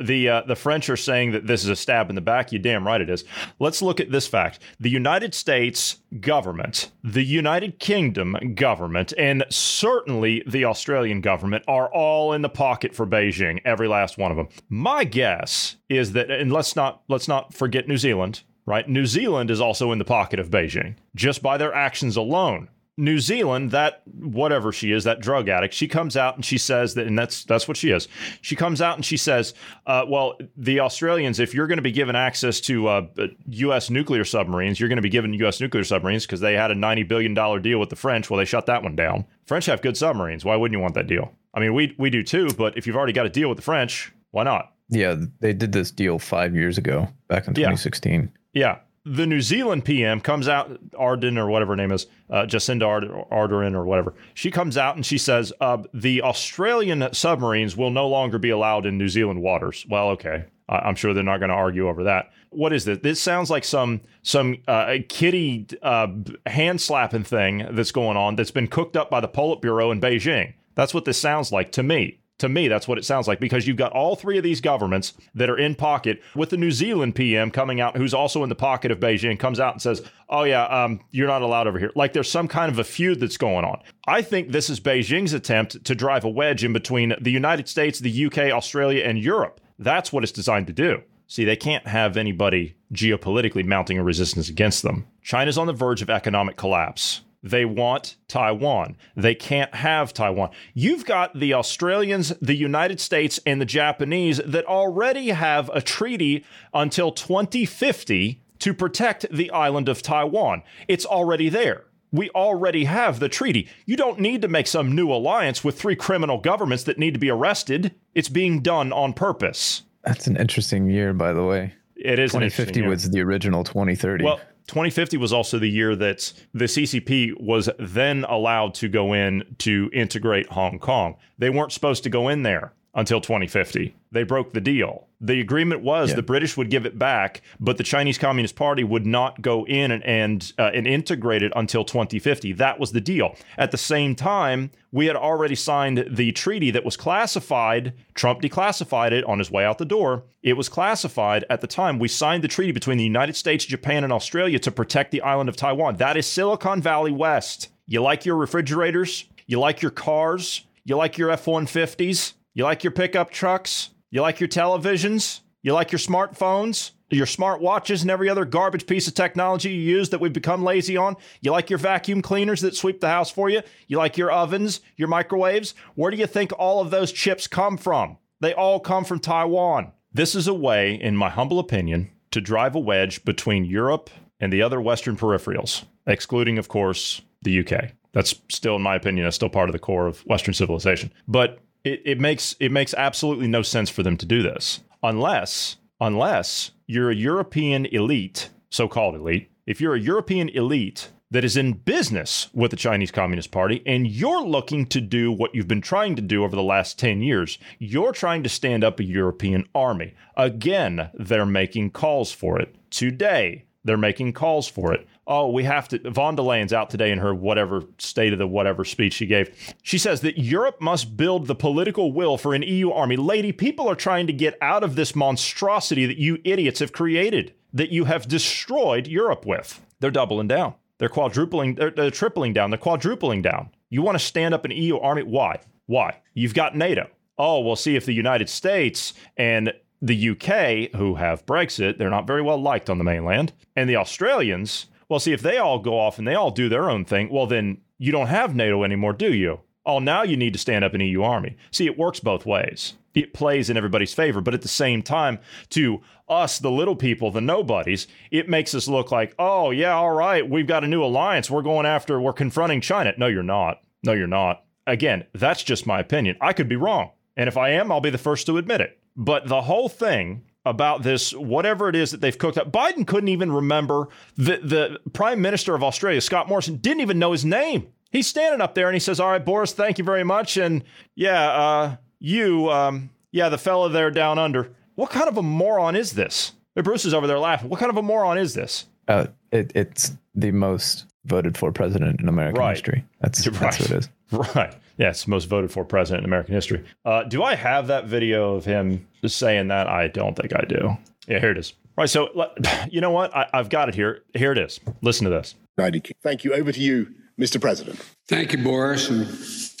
[0.00, 2.52] the uh, the French are saying that this is a stab in the back.
[2.52, 3.24] You damn right it is.
[3.58, 10.42] Let's look at this fact: the United States government, the United Kingdom government, and certainly
[10.46, 13.60] the Australian government are all in the pocket for Beijing.
[13.64, 14.48] Every last one of them.
[14.70, 18.42] My guess is that, and let's not let's not forget New Zealand.
[18.66, 22.70] Right, New Zealand is also in the pocket of Beijing just by their actions alone.
[22.96, 26.94] New Zealand, that whatever she is, that drug addict, she comes out and she says
[26.94, 28.06] that, and that's that's what she is.
[28.40, 29.52] She comes out and she says,
[29.86, 33.06] uh, "Well, the Australians, if you're going to be given access to uh,
[33.46, 33.90] U.S.
[33.90, 35.60] nuclear submarines, you're going to be given U.S.
[35.60, 38.30] nuclear submarines because they had a ninety billion dollar deal with the French.
[38.30, 39.24] Well, they shut that one down.
[39.46, 40.44] French have good submarines.
[40.44, 41.32] Why wouldn't you want that deal?
[41.52, 42.50] I mean, we we do too.
[42.56, 44.72] But if you've already got a deal with the French, why not?
[44.88, 48.30] Yeah, they did this deal five years ago, back in 2016.
[48.52, 48.60] Yeah.
[48.60, 52.86] yeah the New Zealand PM comes out, Ardern or whatever her name is, uh, Jacinda
[52.86, 54.14] Ard- Ardern or whatever.
[54.32, 58.86] She comes out and she says uh, the Australian submarines will no longer be allowed
[58.86, 59.84] in New Zealand waters.
[59.88, 62.30] Well, okay, I'm sure they're not going to argue over that.
[62.50, 62.98] What is this?
[63.02, 66.06] This sounds like some some uh, kitty uh,
[66.46, 70.54] hand slapping thing that's going on that's been cooked up by the Politburo in Beijing.
[70.74, 72.20] That's what this sounds like to me.
[72.44, 75.14] To me, that's what it sounds like because you've got all three of these governments
[75.34, 78.54] that are in pocket with the New Zealand PM coming out, who's also in the
[78.54, 81.90] pocket of Beijing, comes out and says, Oh, yeah, um, you're not allowed over here.
[81.94, 83.80] Like there's some kind of a feud that's going on.
[84.06, 87.98] I think this is Beijing's attempt to drive a wedge in between the United States,
[87.98, 89.62] the UK, Australia, and Europe.
[89.78, 91.00] That's what it's designed to do.
[91.26, 95.06] See, they can't have anybody geopolitically mounting a resistance against them.
[95.22, 97.22] China's on the verge of economic collapse.
[97.44, 98.96] They want Taiwan.
[99.14, 100.48] They can't have Taiwan.
[100.72, 106.42] You've got the Australians, the United States, and the Japanese that already have a treaty
[106.72, 110.62] until 2050 to protect the island of Taiwan.
[110.88, 111.84] It's already there.
[112.10, 113.68] We already have the treaty.
[113.84, 117.20] You don't need to make some new alliance with three criminal governments that need to
[117.20, 117.94] be arrested.
[118.14, 119.82] It's being done on purpose.
[120.02, 121.74] That's an interesting year, by the way.
[121.96, 122.30] It is.
[122.30, 124.24] 2050 was the original 2030.
[124.24, 129.44] Well, 2050 was also the year that the CCP was then allowed to go in
[129.58, 131.16] to integrate Hong Kong.
[131.38, 133.94] They weren't supposed to go in there until 2050.
[134.12, 135.08] They broke the deal.
[135.20, 136.16] The agreement was yeah.
[136.16, 139.90] the British would give it back, but the Chinese Communist Party would not go in
[139.90, 142.52] and and, uh, and integrate it until 2050.
[142.52, 143.34] That was the deal.
[143.58, 147.94] At the same time, we had already signed the treaty that was classified.
[148.14, 150.24] Trump declassified it on his way out the door.
[150.42, 151.98] It was classified at the time.
[151.98, 155.48] We signed the treaty between the United States, Japan, and Australia to protect the island
[155.48, 155.96] of Taiwan.
[155.96, 157.70] That is Silicon Valley West.
[157.86, 159.24] You like your refrigerators?
[159.46, 160.64] You like your cars?
[160.84, 162.34] You like your F 150s?
[162.56, 163.90] You like your pickup trucks?
[164.12, 165.40] You like your televisions?
[165.64, 166.92] You like your smartphones?
[167.10, 170.62] Your smart watches and every other garbage piece of technology you use that we've become
[170.62, 171.16] lazy on?
[171.40, 173.62] You like your vacuum cleaners that sweep the house for you?
[173.88, 175.74] You like your ovens, your microwaves?
[175.96, 178.18] Where do you think all of those chips come from?
[178.40, 179.90] They all come from Taiwan.
[180.12, 184.52] This is a way, in my humble opinion, to drive a wedge between Europe and
[184.52, 187.94] the other Western peripherals, excluding, of course, the UK.
[188.12, 191.12] That's still, in my opinion, that's still part of the core of Western civilization.
[191.26, 195.76] But it, it makes it makes absolutely no sense for them to do this unless
[196.00, 199.50] unless you're a European elite, so-called elite.
[199.66, 204.06] If you're a European elite that is in business with the Chinese Communist Party and
[204.06, 207.58] you're looking to do what you've been trying to do over the last 10 years.
[207.78, 210.14] You're trying to stand up a European army.
[210.36, 212.76] Again, they're making calls for it.
[212.90, 216.10] Today, they're making calls for it oh, we have to.
[216.10, 219.74] Von der Leyen's out today in her whatever state of the whatever speech she gave.
[219.82, 223.16] She says that Europe must build the political will for an EU army.
[223.16, 227.54] Lady, people are trying to get out of this monstrosity that you idiots have created,
[227.72, 229.80] that you have destroyed Europe with.
[230.00, 230.74] They're doubling down.
[230.98, 233.70] They're quadrupling, they're, they're tripling down, they're quadrupling down.
[233.90, 235.22] You want to stand up an EU army?
[235.22, 235.60] Why?
[235.86, 236.20] Why?
[236.34, 237.08] You've got NATO.
[237.36, 242.26] Oh, well, see if the United States and the UK, who have Brexit, they're not
[242.26, 245.98] very well liked on the mainland, and the Australians, well, see, if they all go
[245.98, 249.12] off and they all do their own thing, well, then you don't have NATO anymore,
[249.12, 249.60] do you?
[249.86, 251.56] Oh, now you need to stand up an EU army.
[251.70, 252.94] See, it works both ways.
[253.14, 255.38] It plays in everybody's favor, but at the same time,
[255.70, 260.12] to us, the little people, the nobodies, it makes us look like, oh, yeah, all
[260.12, 261.50] right, we've got a new alliance.
[261.50, 263.12] We're going after, we're confronting China.
[263.18, 263.82] No, you're not.
[264.02, 264.64] No, you're not.
[264.86, 266.36] Again, that's just my opinion.
[266.40, 267.10] I could be wrong.
[267.36, 268.98] And if I am, I'll be the first to admit it.
[269.16, 273.28] But the whole thing about this, whatever it is that they've cooked up, Biden couldn't
[273.28, 277.88] even remember the the Prime Minister of Australia, Scott Morrison, didn't even know his name.
[278.10, 280.84] He's standing up there and he says, "All right, Boris, thank you very much." And
[281.14, 284.70] yeah, uh, you, um, yeah, the fella there down under.
[284.94, 286.52] What kind of a moron is this?
[286.76, 287.68] Bruce is over there laughing.
[287.68, 288.86] What kind of a moron is this?
[289.08, 292.70] Uh, it, it's the most voted for president in American Right.
[292.72, 293.04] history.
[293.20, 293.60] That's, Right.
[293.60, 294.08] that's what it is.
[294.54, 294.74] Right.
[294.96, 296.84] Yes, most voted for president in American history.
[297.04, 299.88] Uh, do I have that video of him just saying that?
[299.88, 300.96] I don't think I do.
[301.26, 301.72] Yeah, here it is.
[301.96, 302.08] Right.
[302.08, 302.28] So,
[302.90, 303.34] you know what?
[303.34, 304.22] I, I've got it here.
[304.34, 304.80] Here it is.
[305.02, 305.54] Listen to this.
[305.76, 306.54] Thank you.
[306.54, 307.60] Over to you, Mr.
[307.60, 307.98] President.
[308.28, 309.10] Thank you, Boris.
[309.10, 309.26] And,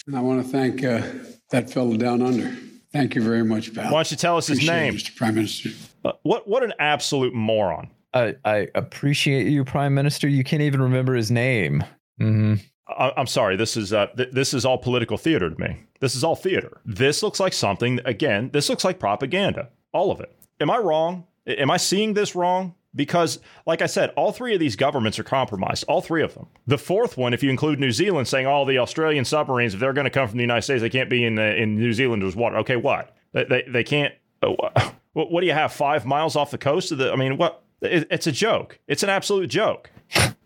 [0.06, 1.02] and I want to thank uh,
[1.50, 2.52] that fellow down under.
[2.92, 3.84] Thank you very much, pal.
[3.84, 4.94] Why don't you tell us his Appreciate it, name?
[4.94, 5.16] Mr.
[5.16, 5.70] Prime Minister.
[6.04, 7.90] Uh, what What an absolute moron.
[8.12, 10.28] I, I appreciate you, Prime Minister.
[10.28, 11.82] You can't even remember his name.
[12.18, 12.54] hmm
[12.88, 13.56] I, I'm sorry.
[13.56, 15.84] This is uh, th- this is all political theater to me.
[16.00, 16.80] This is all theater.
[16.84, 18.00] This looks like something.
[18.04, 19.70] Again, this looks like propaganda.
[19.92, 20.36] All of it.
[20.60, 21.24] Am I wrong?
[21.46, 22.74] Am I seeing this wrong?
[22.96, 25.84] Because, like I said, all three of these governments are compromised.
[25.88, 26.46] All three of them.
[26.66, 29.92] The fourth one, if you include New Zealand, saying all the Australian submarines, if they're
[29.92, 32.36] going to come from the United States, they can't be in uh, in New Zealand's
[32.36, 32.58] water.
[32.58, 33.16] Okay, what?
[33.32, 34.14] They they, they can't.
[34.42, 34.52] Uh,
[35.12, 35.72] what, what do you have?
[35.72, 37.12] Five miles off the coast of the?
[37.12, 37.62] I mean, what?
[37.80, 38.78] It, it's a joke.
[38.86, 39.90] It's an absolute joke.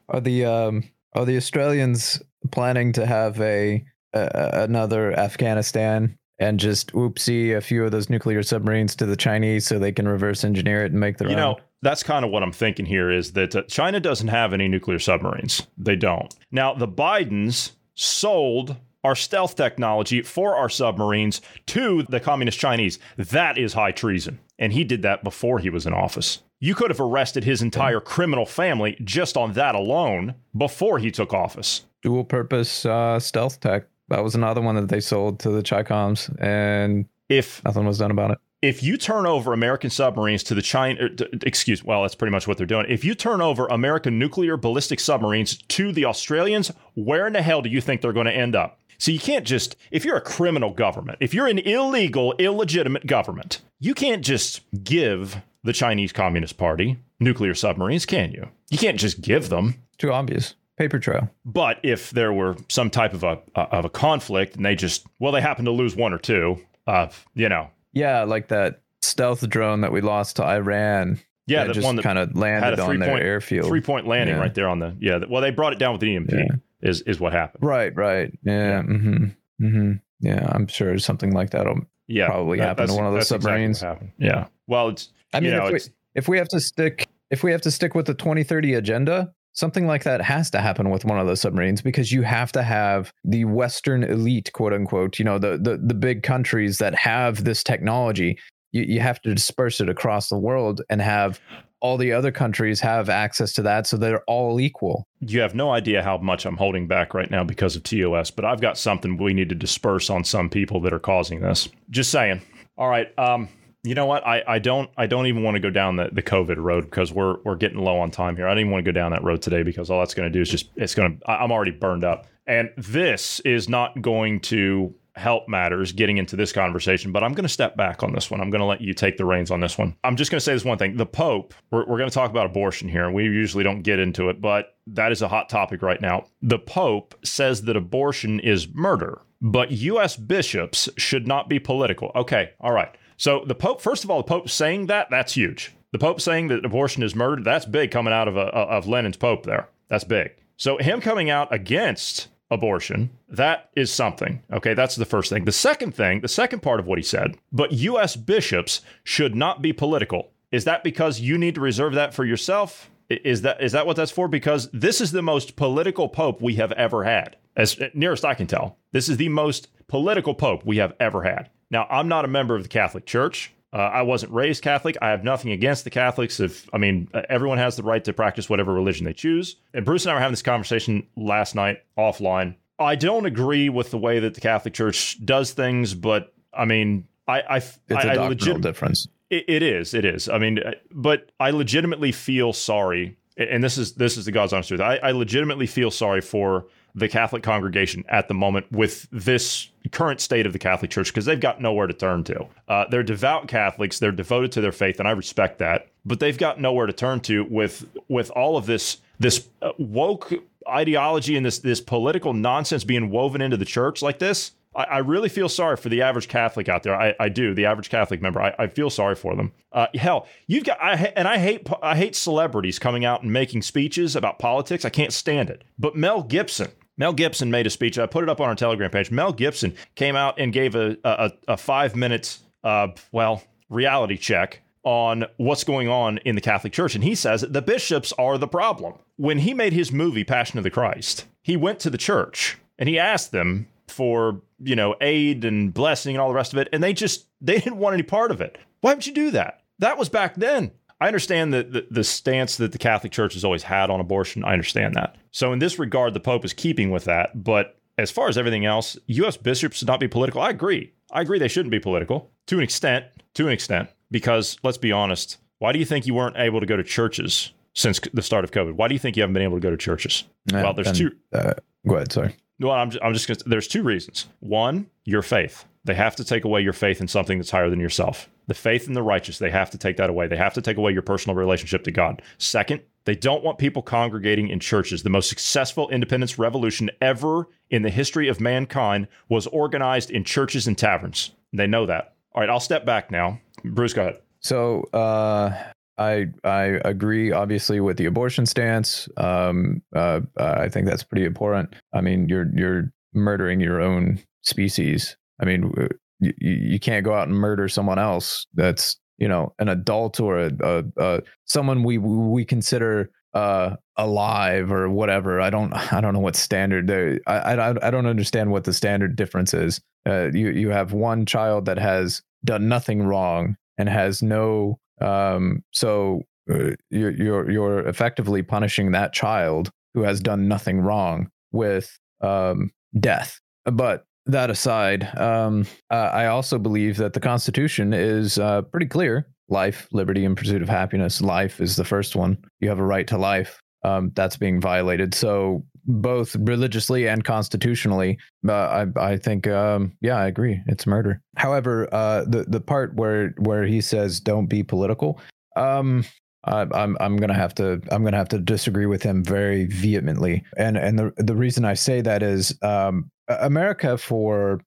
[0.09, 0.85] Are the um
[1.15, 7.85] are the Australians planning to have a, a another Afghanistan and just oopsie a few
[7.85, 11.19] of those nuclear submarines to the Chinese so they can reverse engineer it and make
[11.19, 11.41] their You own?
[11.41, 14.69] know, that's kind of what I'm thinking here is that uh, China doesn't have any
[14.69, 15.67] nuclear submarines.
[15.77, 16.35] They don't.
[16.53, 22.99] Now, the Bidens sold our stealth technology for our submarines to the communist Chinese.
[23.17, 24.39] That is high treason.
[24.59, 26.41] And he did that before he was in office.
[26.61, 31.33] You could have arrested his entire criminal family just on that alone before he took
[31.33, 31.83] office.
[32.03, 33.85] dual purpose uh, stealth tech.
[34.09, 38.11] That was another one that they sold to the Chicoms, and If nothing was done
[38.11, 38.39] about it.
[38.63, 42.49] if you turn over American submarines to the China, t- excuse, well, that's pretty much
[42.49, 42.87] what they're doing.
[42.89, 47.61] If you turn over American nuclear ballistic submarines to the Australians, where in the hell
[47.63, 48.81] do you think they're going to end up?
[48.97, 53.61] So you can't just, if you're a criminal government, if you're an illegal, illegitimate government,
[53.79, 58.49] you can't just give the Chinese Communist Party nuclear submarines, can you?
[58.71, 59.75] You can't just give them.
[59.99, 60.55] Too obvious.
[60.77, 61.29] Paper trail.
[61.45, 65.33] But if there were some type of a of a conflict and they just, well,
[65.33, 69.81] they happen to lose one or two, uh, you know, Yeah, like that stealth drone
[69.81, 71.19] that we lost to Iran.
[71.49, 73.67] yeah, that one that kind of landed on their point airfield.
[73.67, 74.41] three point landing Yeah.
[74.43, 75.19] right there on the yeah.
[75.29, 76.31] Well, they brought it down with the EMP.
[76.33, 76.45] Yeah.
[76.81, 77.65] Is is what happened?
[77.65, 78.33] Right, right.
[78.45, 78.83] Yeah.
[78.83, 79.25] Mm-hmm.
[79.67, 79.93] Mm-hmm.
[80.21, 81.81] Yeah, I'm sure something like that'll.
[82.07, 83.81] Yeah, Probably happen to one of those exactly submarines.
[83.81, 84.13] happened.
[84.19, 84.47] Yeah.
[84.69, 85.81] Well, it's I mean, you know, if, we,
[86.15, 89.87] if we have to stick, if we have to stick with the 2030 agenda, something
[89.87, 93.13] like that has to happen with one of those submarines because you have to have
[93.25, 95.19] the Western elite, quote unquote.
[95.19, 98.39] You know, the the the big countries that have this technology.
[98.73, 101.41] You you have to disperse it across the world and have
[101.81, 105.07] all the other countries have access to that, so they're all equal.
[105.21, 108.45] you have no idea how much I'm holding back right now because of TOS, but
[108.45, 111.69] I've got something we need to disperse on some people that are causing this.
[111.91, 112.43] Just saying.
[112.77, 113.17] All right.
[113.17, 113.49] Um,
[113.85, 114.27] you know what?
[114.27, 117.13] I, I don't I don't even want to go down the, the COVID road because
[117.13, 118.47] we're we're getting low on time here.
[118.47, 120.37] I don't even want to go down that road today because all that's going to
[120.37, 122.27] do is just it's going to I'm already burned up.
[122.47, 127.45] And this is not going to help matters getting into this conversation, but I'm going
[127.45, 128.41] to step back on this one.
[128.41, 129.95] I'm going to let you take the reins on this one.
[130.05, 130.97] I'm just going to say this one thing.
[130.97, 133.99] The Pope, we're, we're going to talk about abortion here, and we usually don't get
[133.99, 136.27] into it, but that is a hot topic right now.
[136.41, 140.17] The Pope says that abortion is murder, but U.S.
[140.17, 142.13] bishops should not be political.
[142.15, 142.97] Okay, all right.
[143.19, 145.75] So the Pope, first of all, the Pope saying that, that's huge.
[145.93, 149.17] The Pope saying that abortion is murder, that's big coming out of, a, of Lenin's
[149.17, 149.69] Pope there.
[149.89, 150.33] That's big.
[150.57, 154.43] So him coming out against abortion, that is something.
[154.53, 155.45] Okay, that's the first thing.
[155.45, 158.17] The second thing, the second part of what he said, but U.S.
[158.17, 160.31] bishops should not be political.
[160.51, 162.91] Is that because you need to reserve that for yourself?
[163.11, 164.29] Is that is that what that's for?
[164.29, 168.47] Because this is the most political pope we have ever had, as nearest I can
[168.47, 168.79] tell.
[168.93, 171.51] This is the most political pope we have ever had.
[171.71, 173.53] Now, I'm not a member of the Catholic Church.
[173.73, 174.97] Uh, I wasn't raised Catholic.
[175.03, 176.41] I have nothing against the Catholics.
[176.41, 179.57] If I mean, uh, everyone has the right to practice whatever religion they choose.
[179.75, 182.55] And Bruce and I were having this conversation last night offline.
[182.79, 187.07] I don't agree with the way that the Catholic Church does things, but I mean,
[187.27, 189.07] I I, It's a I, I doctrinal legit- difference.
[189.29, 189.93] it, it is.
[189.93, 190.31] It is.
[190.31, 194.55] I mean, uh, but I legitimately feel sorry, and this is this is the God's
[194.55, 194.81] honest truth.
[194.81, 200.21] I, I legitimately feel sorry for the Catholic congregation at the moment with this current
[200.21, 202.47] state of the Catholic Church because they've got nowhere to turn to.
[202.69, 203.99] Uh, they're devout Catholics.
[203.99, 205.89] They're devoted to their faith, and I respect that.
[206.05, 210.33] But they've got nowhere to turn to with with all of this this uh, woke
[210.69, 214.53] ideology and this this political nonsense being woven into the church like this.
[214.79, 216.95] I, I, really feel sorry for the average Catholic out there.
[216.95, 217.53] I, I do.
[217.53, 218.41] The average Catholic member.
[218.41, 219.53] I, I feel sorry for them.
[219.73, 220.81] Uh, hell, you've got.
[220.81, 221.69] I and I hate.
[221.83, 224.85] I hate celebrities coming out and making speeches about politics.
[224.85, 225.65] I can't stand it.
[225.79, 226.71] But Mel Gibson.
[226.97, 227.99] Mel Gibson made a speech.
[227.99, 229.11] I put it up on our Telegram page.
[229.11, 234.63] Mel Gibson came out and gave a a, a five minutes, uh, well, reality check
[234.85, 236.95] on what's going on in the Catholic Church.
[236.95, 238.95] And he says the bishops are the problem.
[239.17, 242.89] When he made his movie, Passion of the Christ, he went to the church and
[242.89, 246.69] he asked them for, you know, aid and blessing and all the rest of it.
[246.73, 248.59] And they just, they didn't want any part of it.
[248.81, 249.63] Why would you do that?
[249.79, 250.73] That was back then.
[251.01, 254.45] I understand that the, the stance that the Catholic Church has always had on abortion.
[254.45, 255.17] I understand that.
[255.31, 257.45] So in this regard, the Pope is keeping with that.
[257.45, 259.37] But as far as everything else, U.S.
[259.37, 260.41] bishops should not be political.
[260.41, 260.93] I agree.
[261.13, 263.07] I agree they shouldn't be political to an extent.
[263.35, 263.89] To an extent.
[264.11, 267.53] Because let's be honest, why do you think you weren't able to go to churches
[267.75, 268.73] since the start of COVID?
[268.73, 270.25] Why do you think you haven't been able to go to churches?
[270.53, 271.13] well, there's two.
[271.33, 271.55] Uh,
[271.87, 272.13] go ahead.
[272.13, 272.37] Sorry.
[272.61, 274.27] Well, I'm just, I'm just gonna, there's two reasons.
[274.41, 275.65] One, your faith.
[275.85, 278.29] They have to take away your faith in something that's higher than yourself.
[278.47, 280.27] The faith in the righteous, they have to take that away.
[280.27, 282.23] They have to take away your personal relationship to God.
[282.39, 285.03] Second, they don't want people congregating in churches.
[285.03, 290.67] The most successful independence revolution ever in the history of mankind was organized in churches
[290.67, 291.31] and taverns.
[291.53, 292.17] They know that.
[292.35, 293.41] All right, I'll step back now.
[293.65, 294.21] Bruce, go ahead.
[294.41, 295.57] So uh,
[295.99, 299.09] I I agree, obviously, with the abortion stance.
[299.17, 301.75] Um, uh, I think that's pretty important.
[301.93, 305.17] I mean, you're you're murdering your own species.
[305.41, 305.73] I mean,
[306.21, 308.47] you, you can't go out and murder someone else.
[308.55, 314.73] That's you know an adult or a, a, a someone we we consider uh alive
[314.73, 318.51] or whatever i don't i don't know what standard there I, I i don't understand
[318.51, 323.03] what the standard difference is uh you you have one child that has done nothing
[323.03, 330.03] wrong and has no um so uh, you're you're you're effectively punishing that child who
[330.03, 333.41] has done nothing wrong with um death.
[333.65, 339.27] But that aside um uh, i also believe that the constitution is uh, pretty clear.
[339.49, 341.23] Life liberty and pursuit of happiness.
[341.23, 342.37] Life is the first one.
[342.61, 345.15] You have a right to life um, that's being violated.
[345.15, 348.19] So both religiously and constitutionally.
[348.47, 350.63] Uh, I I think um, yeah, I agree.
[350.67, 351.21] It's murder.
[351.37, 355.21] However, uh, the the part where where he says don't be political,
[355.57, 356.05] um,
[356.45, 360.45] I, I'm I'm gonna have to I'm gonna have to disagree with him very vehemently.
[360.57, 364.61] And and the the reason I say that is um, America for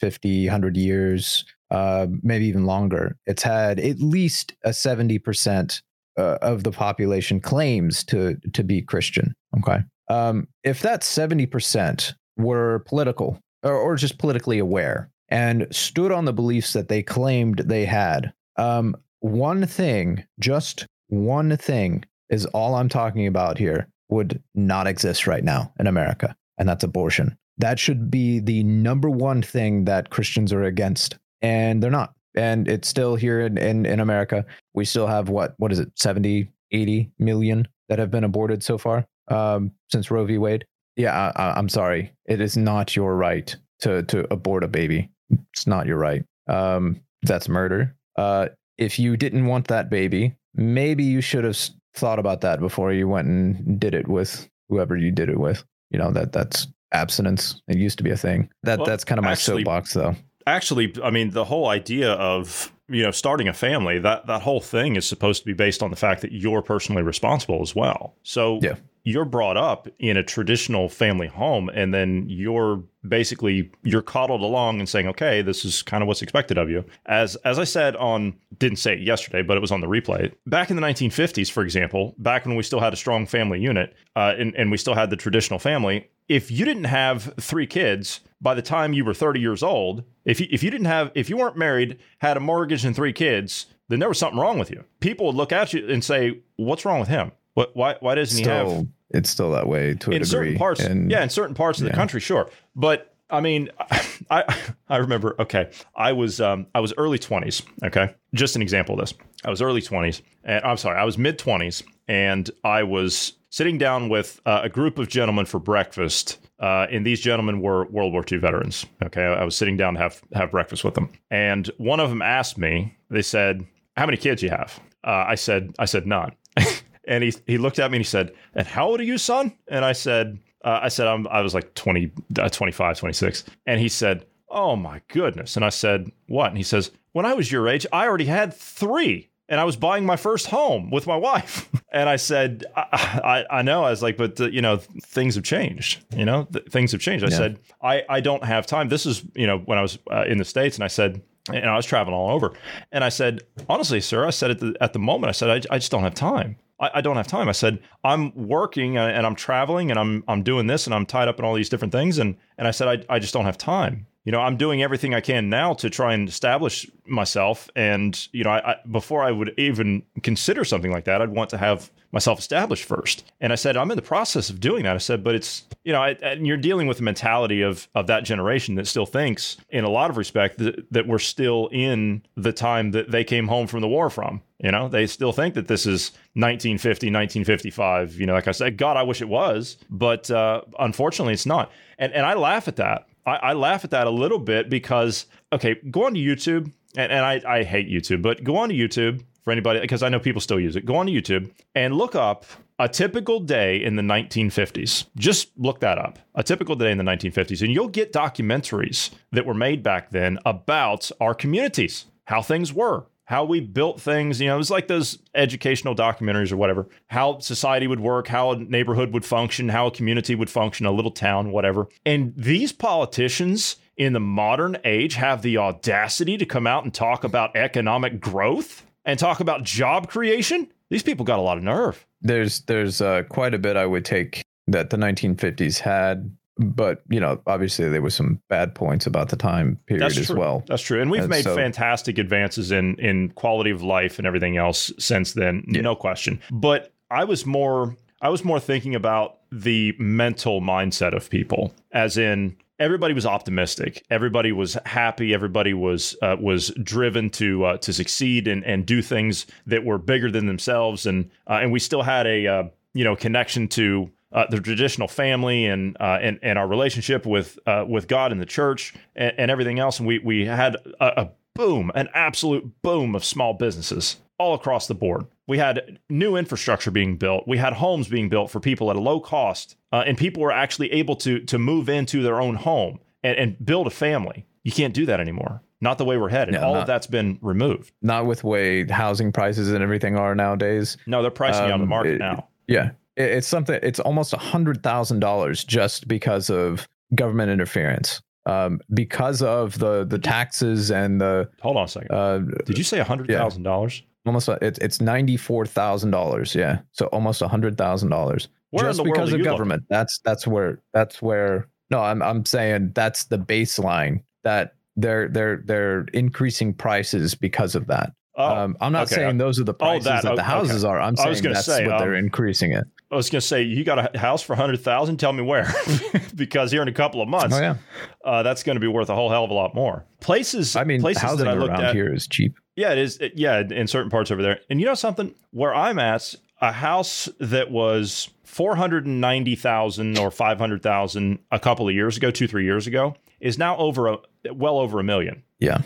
[0.00, 5.82] 50, 100 years, uh, maybe even longer, it's had at least a seventy percent
[6.18, 9.34] uh, of the population claims to to be Christian.
[9.58, 9.78] Okay,
[10.08, 16.32] um, if that 70% were political or, or, just politically aware and stood on the
[16.32, 22.88] beliefs that they claimed they had, um, one thing, just one thing, is all I'm
[22.88, 27.36] talking about here would not exist right now in America, and that's abortion.
[27.58, 32.14] That should be the number one thing that Christians are against, and they're not.
[32.34, 34.44] And it's still here in, in, in America.
[34.74, 38.78] We still have what, what is it, 70, 80 million that have been aborted so
[38.78, 40.38] far um, since Roe v.
[40.38, 40.64] Wade.
[40.96, 42.12] Yeah, I, am sorry.
[42.26, 45.10] It is not your right to to abort a baby.
[45.52, 46.24] It's not your right.
[46.48, 47.94] Um, that's murder.
[48.16, 48.48] Uh,
[48.78, 51.58] if you didn't want that baby, maybe you should have
[51.94, 55.64] thought about that before you went and did it with whoever you did it with.
[55.90, 57.62] You know that that's abstinence.
[57.68, 58.50] It used to be a thing.
[58.64, 60.16] That well, that's kind of my actually, soapbox, though.
[60.46, 64.60] Actually, I mean, the whole idea of you know starting a family that that whole
[64.60, 68.16] thing is supposed to be based on the fact that you're personally responsible as well.
[68.24, 68.74] So yeah
[69.08, 74.80] you're brought up in a traditional family home and then you're basically you're coddled along
[74.80, 76.84] and saying okay this is kind of what's expected of you.
[77.06, 80.30] As as i said on didn't say it yesterday but it was on the replay.
[80.46, 83.94] Back in the 1950s for example back when we still had a strong family unit
[84.14, 88.20] uh, and, and we still had the traditional family if you didn't have three kids
[88.42, 91.30] by the time you were 30 years old if you, if you didn't have if
[91.30, 94.70] you weren't married had a mortgage and three kids then there was something wrong with
[94.70, 94.84] you.
[95.00, 97.32] People would look at you and say what's wrong with him?
[97.54, 98.86] What, why why doesn't he have?
[99.10, 100.24] It's still that way to a in degree.
[100.24, 100.80] certain parts.
[100.80, 101.92] And, yeah, in certain parts of yeah.
[101.92, 102.50] the country, sure.
[102.76, 103.70] But I mean,
[104.30, 104.56] I
[104.88, 105.34] I remember.
[105.38, 107.62] Okay, I was um I was early twenties.
[107.84, 109.14] Okay, just an example of this.
[109.44, 113.78] I was early twenties, and I'm sorry, I was mid twenties, and I was sitting
[113.78, 116.38] down with uh, a group of gentlemen for breakfast.
[116.60, 118.84] Uh, and these gentlemen were World War II veterans.
[119.04, 122.22] Okay, I was sitting down to have have breakfast with them, and one of them
[122.22, 122.96] asked me.
[123.10, 126.32] They said, "How many kids you have?" Uh, I said, "I said none."
[127.08, 129.52] and he he looked at me and he said, "And how old are you, son?"
[129.68, 133.80] And I said, uh, "I said I'm, I was like 20, uh, 25, 26." And
[133.80, 137.50] he said, "Oh my goodness!" And I said, "What?" And he says, "When I was
[137.50, 139.30] your age, I already had three.
[139.50, 141.68] and I was buying my first home with my wife.
[141.90, 143.82] And I said, I, I, I know.
[143.82, 144.76] I was like, but uh, you know,
[145.16, 146.04] things have changed.
[146.14, 147.24] You know, th- things have changed.
[147.24, 147.36] I Yeah.
[147.38, 148.90] said, I, I don't have time.
[148.90, 151.64] This is, you know, when I was uh, in the States and I said, and
[151.64, 152.52] I was traveling all over.
[152.92, 153.40] And I said,
[153.70, 156.02] honestly, sir, I said at the, at the moment, I said, I, I just don't
[156.02, 156.56] have time.
[156.80, 157.48] I, I don't have time.
[157.48, 161.06] I said, I'm working uh, and I'm traveling and I'm, I'm doing this and I'm
[161.06, 162.18] tied up in all these different things.
[162.18, 164.06] And, and I said, I, I just don't have time.
[164.24, 167.70] You know, I'm doing everything I can now to try and establish myself.
[167.74, 171.48] And, you know, I, I, before I would even consider something like that, I'd want
[171.50, 173.24] to have myself established first.
[173.40, 174.94] And I said, I'm in the process of doing that.
[174.94, 178.06] I said, but it's, you know, I, and you're dealing with the mentality of, of
[178.08, 182.52] that generation that still thinks, in a lot of respect, that we're still in the
[182.52, 184.42] time that they came home from the war from.
[184.60, 188.18] You know, they still think that this is 1950, 1955.
[188.18, 191.70] You know, like I said, God, I wish it was, but uh, unfortunately, it's not.
[191.98, 193.06] And and I laugh at that.
[193.24, 197.12] I, I laugh at that a little bit because okay, go on to YouTube, and,
[197.12, 200.18] and I I hate YouTube, but go on to YouTube for anybody because I know
[200.18, 200.84] people still use it.
[200.84, 202.44] Go on to YouTube and look up
[202.80, 205.06] a typical day in the 1950s.
[205.16, 206.18] Just look that up.
[206.34, 210.38] A typical day in the 1950s, and you'll get documentaries that were made back then
[210.44, 214.40] about our communities, how things were, how we built things.
[214.40, 218.52] You know, it was like those educational documentaries or whatever, how society would work, how
[218.52, 221.88] a neighborhood would function, how a community would function, a little town, whatever.
[222.06, 227.22] And these politicians in the modern age have the audacity to come out and talk
[227.22, 230.66] about economic growth and talk about job creation.
[230.88, 232.06] These people got a lot of nerve.
[232.22, 237.20] there's there's uh, quite a bit I would take that the 1950s had, but you
[237.20, 240.38] know, obviously there were some bad points about the time period That's as true.
[240.38, 240.64] well.
[240.66, 241.00] That's true.
[241.00, 244.92] And we've And made so- fantastic advances in in quality of life and everything else
[244.98, 246.40] since then, no question.
[246.50, 252.18] But I was more I was more thinking about the mental mindset of people as
[252.18, 257.92] in everybody was optimistic everybody was happy everybody was uh, was driven to uh, to
[257.94, 262.02] succeed and and do things that were bigger than themselves and uh, and we still
[262.02, 266.58] had a uh, you know connection to uh, the traditional family and uh, and and
[266.58, 269.98] our relationship with uh, with God and the church and, and everything else.
[269.98, 274.86] And we we had a, a boom, an absolute boom of small businesses all across
[274.86, 275.26] the board.
[275.48, 277.48] We had new infrastructure being built.
[277.48, 280.52] We had homes being built for people at a low cost, uh, and people were
[280.52, 284.46] actually able to to move into their own home and, and build a family.
[284.62, 285.62] You can't do that anymore.
[285.80, 286.54] Not the way we're headed.
[286.54, 287.92] No, all not- of that's been removed.
[288.02, 290.96] Not with way housing prices and everything are nowadays.
[291.06, 292.48] No, they're pricing you out of the Um, market it- now.
[292.66, 293.78] Yeah, it's something.
[293.82, 298.20] It's almost a hundred thousand dollars just because of government interference.
[298.46, 302.10] Um, because of the the taxes and the Hold on a second.
[302.12, 304.02] uh, Did you say a hundred thousand dollars?
[304.26, 306.54] almost a- it's it's ninety four thousand dollars.
[306.54, 308.48] Yeah, so almost a hundred thousand dollars
[308.78, 309.44] just because of you looking?
[309.44, 309.82] government.
[309.90, 311.68] That's that's where that's where.
[311.90, 317.86] No, I'm I'm saying that's the baseline that they're they're they're increasing prices because of
[317.88, 318.12] that.
[318.38, 319.16] Oh, um, I'm not okay.
[319.16, 320.42] saying those are the Oh, prices that- that, the okay.
[320.42, 320.98] houses are.
[321.00, 322.84] I'm saying that's say, what they're um, increasing it.
[323.10, 325.16] I was going to say, you got a house for hundred thousand.
[325.16, 325.66] Tell me where,
[326.34, 327.76] because here in a couple of months, Oh yeah,
[328.24, 330.04] uh, that's going to be worth a whole hell of a lot more.
[330.20, 332.54] Places, I mean, places housing that I looked around at, here is cheap.
[332.76, 333.16] yeah, it is.
[333.18, 336.70] it- yeah, in certain parts over there, and you know something, where I'm at, a
[336.72, 341.94] house that was four hundred and ninety thousand or five hundred thousand a couple of
[341.94, 344.18] years ago, two three years ago, is now over a
[344.52, 345.42] well over a million.
[345.60, 345.78] Yeah,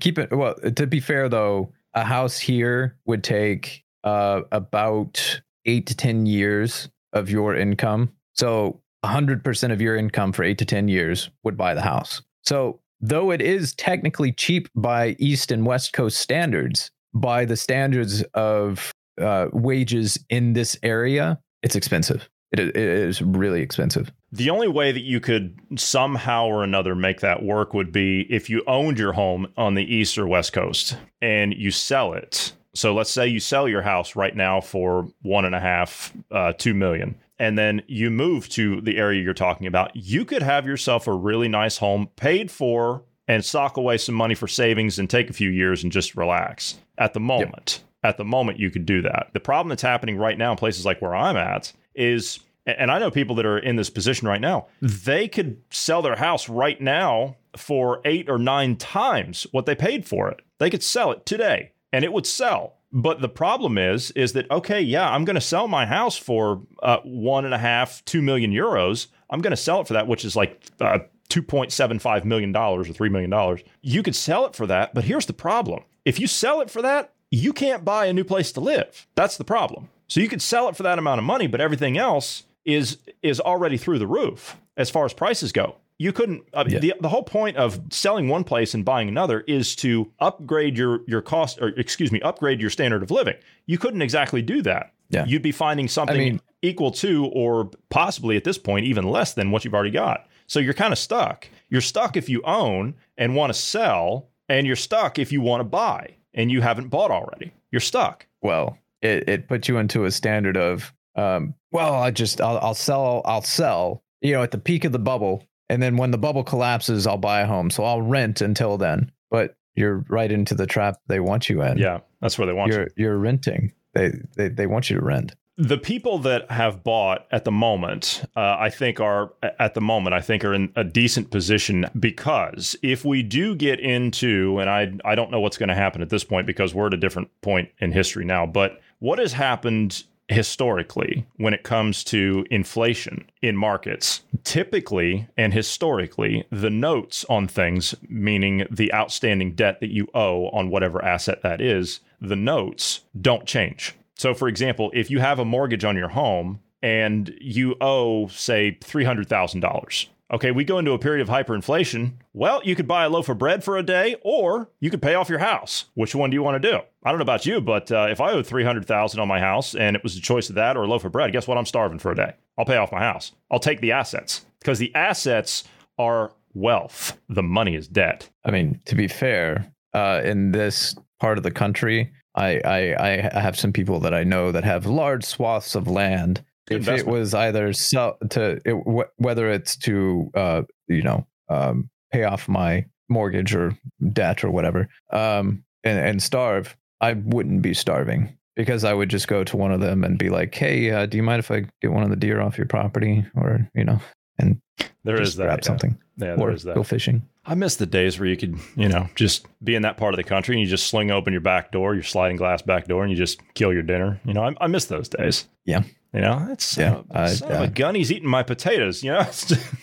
[0.00, 0.30] keep it.
[0.32, 6.26] Well, to be fair though, a house here would take uh, about eight to ten
[6.26, 8.12] years of your income.
[8.34, 12.22] So, hundred percent of your income for eight to ten years would buy the house.
[12.42, 18.22] So, though it is technically cheap by East and West Coast standards, by the standards
[18.34, 22.28] of uh, wages in this area, it's expensive.
[22.52, 24.10] It, it is really expensive.
[24.32, 28.50] The only way that you could somehow or another make that work would be if
[28.50, 32.52] you owned your home on the east or west coast and you sell it.
[32.74, 36.52] So let's say you sell your house right now for one and a half, uh,
[36.52, 39.94] two million, and then you move to the area you're talking about.
[39.94, 44.34] You could have yourself a really nice home paid for and sock away some money
[44.34, 47.82] for savings and take a few years and just relax at the moment.
[48.02, 49.28] At the moment, you could do that.
[49.34, 52.98] The problem that's happening right now in places like where I'm at is and I
[52.98, 56.80] know people that are in this position right now, they could sell their house right
[56.80, 60.40] now for eight or nine times what they paid for it.
[60.58, 62.74] They could sell it today and it would sell.
[62.92, 66.62] But the problem is, is that, okay, yeah, I'm going to sell my house for
[66.82, 69.06] uh, one and a half, two million euros.
[69.30, 73.10] I'm going to sell it for that, which is like uh, $2.75 million or $3
[73.10, 73.58] million.
[73.80, 74.92] You could sell it for that.
[74.92, 78.24] But here's the problem if you sell it for that, you can't buy a new
[78.24, 79.06] place to live.
[79.14, 79.88] That's the problem.
[80.10, 83.40] So you could sell it for that amount of money, but everything else is is
[83.40, 85.76] already through the roof as far as prices go.
[85.98, 86.42] You couldn't.
[86.52, 86.80] Uh, yeah.
[86.80, 91.02] the, the whole point of selling one place and buying another is to upgrade your
[91.06, 93.36] your cost, or excuse me, upgrade your standard of living.
[93.66, 94.92] You couldn't exactly do that.
[95.10, 95.26] Yeah.
[95.26, 99.34] You'd be finding something I mean, equal to, or possibly at this point even less
[99.34, 100.26] than what you've already got.
[100.48, 101.46] So you're kind of stuck.
[101.68, 105.60] You're stuck if you own and want to sell, and you're stuck if you want
[105.60, 107.52] to buy and you haven't bought already.
[107.70, 108.26] You're stuck.
[108.42, 112.74] Well, it, it puts you into a standard of um, well, I just I'll, I'll
[112.74, 116.18] sell I'll sell you know at the peak of the bubble, and then when the
[116.18, 117.70] bubble collapses, I'll buy a home.
[117.70, 119.12] So I'll rent until then.
[119.30, 121.78] But you're right into the trap they want you in.
[121.78, 122.88] Yeah, that's where they want you're, you.
[122.96, 123.72] You're renting.
[123.94, 125.34] They, they they want you to rent.
[125.56, 130.14] The people that have bought at the moment, uh, I think, are at the moment,
[130.14, 134.92] I think, are in a decent position because if we do get into, and I
[135.04, 137.28] I don't know what's going to happen at this point because we're at a different
[137.42, 143.56] point in history now, but what has happened historically when it comes to inflation in
[143.56, 144.22] markets.
[144.44, 150.70] Typically and historically, the notes on things, meaning the outstanding debt that you owe on
[150.70, 153.94] whatever asset that is, the notes don't change.
[154.14, 158.78] So, for example, if you have a mortgage on your home and you owe, say,
[158.80, 162.12] $300,000, Okay, we go into a period of hyperinflation.
[162.32, 165.14] Well, you could buy a loaf of bread for a day, or you could pay
[165.14, 165.86] off your house.
[165.94, 166.78] Which one do you want to do?
[167.04, 169.40] I don't know about you, but uh, if I owed three hundred thousand on my
[169.40, 171.58] house and it was a choice of that or a loaf of bread, guess what?
[171.58, 172.34] I'm starving for a day.
[172.56, 173.32] I'll pay off my house.
[173.50, 175.64] I'll take the assets because the assets
[175.98, 177.18] are wealth.
[177.28, 178.28] The money is debt.
[178.44, 183.40] I mean, to be fair, uh, in this part of the country, I, I I
[183.40, 187.34] have some people that I know that have large swaths of land if it was
[187.34, 192.86] either sell to it, wh- whether it's to uh, you know um, pay off my
[193.08, 193.76] mortgage or
[194.12, 199.26] debt or whatever um, and, and starve, I wouldn't be starving because I would just
[199.26, 201.64] go to one of them and be like, "Hey, uh, do you mind if I
[201.80, 204.00] get one of the deer off your property?" Or you know,
[204.38, 204.60] and
[205.04, 205.66] there is that grab yeah.
[205.66, 205.98] something.
[206.16, 206.74] Yeah, there or is that.
[206.74, 207.22] Go fishing.
[207.46, 210.18] I miss the days where you could, you know, just be in that part of
[210.18, 213.02] the country and you just sling open your back door, your sliding glass back door,
[213.02, 214.20] and you just kill your dinner.
[214.24, 215.48] You know, I, I miss those days.
[215.64, 215.82] Yeah.
[216.12, 217.94] You know, it's yeah, uh, son of a gun.
[217.94, 219.04] He's eating my potatoes.
[219.04, 219.30] You know,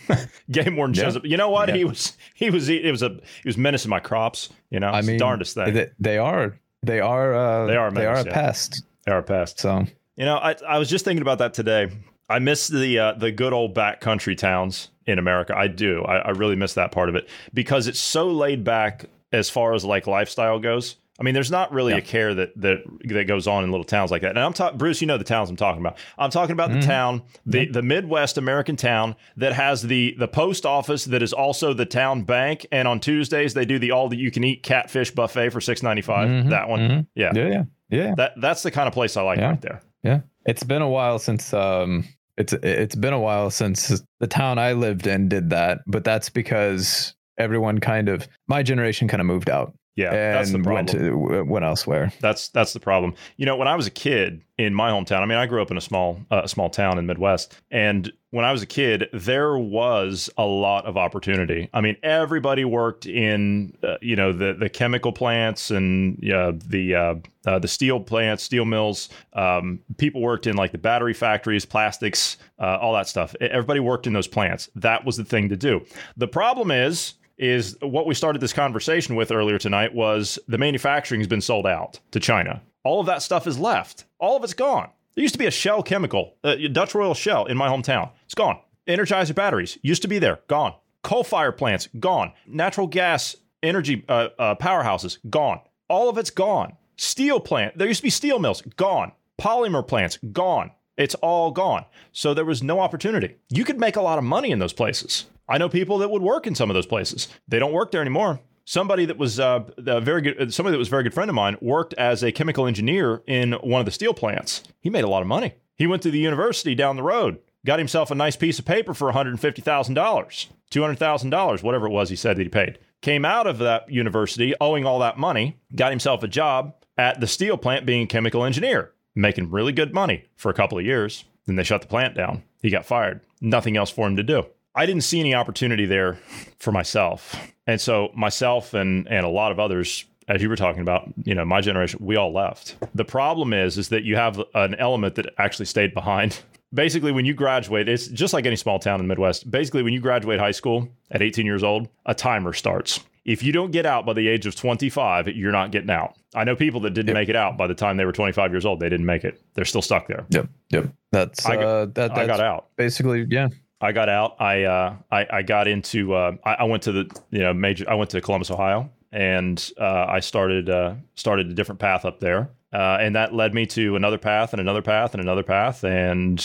[0.52, 1.20] game warden shows yeah.
[1.20, 1.26] up.
[1.26, 1.70] You know what?
[1.70, 1.76] Yeah.
[1.76, 4.50] He was he was it was a he was menacing my crops.
[4.70, 5.74] You know, I mean, darndest thing.
[5.74, 8.34] They, they are they are uh, they are menace, they are a yeah.
[8.34, 8.84] pest.
[9.06, 9.62] They are a pest.
[9.62, 9.86] So
[10.18, 11.92] you know, I I was just thinking about that today.
[12.30, 15.58] I miss the uh, the good old backcountry towns in America.
[15.58, 16.04] I do.
[16.04, 19.74] I, I really miss that part of it because it's so laid back as far
[19.74, 20.98] as like lifestyle goes.
[21.20, 22.00] I mean, there's not really yeah.
[22.00, 24.32] a care that that that goes on in little towns like that.
[24.32, 25.02] And I'm talking, Bruce.
[25.02, 25.98] You know the towns I'm talking about.
[26.18, 26.82] I'm talking about mm-hmm.
[26.82, 31.34] the town, the the Midwest American town that has the the post office that is
[31.34, 32.68] also the town bank.
[32.72, 35.82] And on Tuesdays they do the all that you can eat catfish buffet for six
[35.82, 36.30] ninety five.
[36.30, 36.50] mm mm-hmm.
[36.50, 37.00] That one, mm-hmm.
[37.16, 38.16] yeah, yeah, yeah, yeah.
[38.16, 39.50] That that's the kind of place I like yeah.
[39.50, 39.82] right there.
[40.04, 42.06] Yeah, it's been a while since um
[42.38, 46.30] it's it's been a while since the town I lived in did that, but that's
[46.30, 49.74] because everyone kind of my generation kind of moved out.
[49.98, 52.14] Yeah, and went to went elsewhere.
[52.22, 53.16] That's that's the problem.
[53.38, 55.72] You know, when I was a kid in my hometown, I mean, I grew up
[55.72, 59.58] in a small uh, small town in Midwest, and when I was a kid, there
[59.58, 61.68] was a lot of opportunity.
[61.74, 66.94] I mean, everybody worked in uh, you know the the chemical plants and uh, the
[66.94, 67.16] uh,
[67.48, 69.10] uh, the steel plants, steel mills.
[69.34, 73.36] Um, people worked in like the battery factories, plastics, uh, all that stuff.
[73.42, 74.70] Everybody worked in those plants.
[74.76, 75.84] That was the thing to do.
[76.18, 81.22] The problem is is what we started this conversation with earlier tonight was the manufacturing
[81.22, 82.62] has been sold out to China.
[82.84, 84.06] All of that stuff is left.
[84.20, 84.90] All of it's gone.
[85.16, 88.12] There used to be a Shell chemical, uh, Dutch Royal Shell in my hometown.
[88.26, 88.60] It's gone.
[88.88, 90.74] Energizer batteries used to be there, gone.
[91.04, 92.34] Coal fire plants, gone.
[92.46, 95.60] Natural gas energy uh, uh, powerhouses, gone.
[95.90, 96.74] All of it's gone.
[96.98, 99.12] Steel plant, there used to be steel mills, gone.
[99.40, 100.72] Polymer plants, gone.
[100.98, 101.86] It's all gone.
[102.12, 103.36] So there was no opportunity.
[103.50, 105.26] You could make a lot of money in those places.
[105.48, 107.28] I know people that would work in some of those places.
[107.48, 108.40] They don't work there anymore.
[108.66, 111.36] Somebody that was uh, a very good, somebody that was a very good friend of
[111.36, 114.64] mine worked as a chemical engineer in one of the steel plants.
[114.82, 115.54] He made a lot of money.
[115.76, 118.94] He went to the university down the road, got himself a nice piece of paper
[118.94, 122.80] for $150,000, $200,000, whatever it was he said that he paid.
[123.02, 127.28] Came out of that university owing all that money, got himself a job at the
[127.28, 131.26] steel plant being a chemical engineer, making really good money for a couple of years.
[131.46, 132.44] Then they shut the plant down.
[132.62, 133.22] He got fired.
[133.42, 134.46] Nothing else for him to do.
[134.76, 136.20] I didn't see any opportunity there
[136.60, 137.36] for myself.
[137.66, 141.34] And so myself and and a lot of others as you were talking about, you
[141.34, 142.76] know, my generation, we all left.
[142.94, 146.42] The problem is is that you have an element that actually stayed behind.
[146.74, 149.50] Basically, when you graduate, it's just like any small town in the Midwest.
[149.50, 153.00] Basically, when you graduate high school at 18 years old, a timer starts.
[153.28, 156.16] If you don't get out by the age of 25, you're not getting out.
[156.34, 157.16] I know people that didn't yep.
[157.16, 158.80] make it out by the time they were 25 years old.
[158.80, 159.42] They didn't make it.
[159.54, 160.26] They're still stuck there.
[160.30, 160.48] Yep.
[160.70, 160.90] Yep.
[161.12, 162.70] That's I got, uh, that, I got out.
[162.78, 163.50] Basically, yeah.
[163.82, 164.38] I got out.
[164.40, 166.14] I uh, I, I got into.
[166.14, 167.88] Uh, I, I, went to the you know major.
[167.88, 172.20] I went to Columbus, Ohio, and uh, I started uh, started a different path up
[172.20, 175.84] there, uh, and that led me to another path and another path and another path,
[175.84, 176.44] and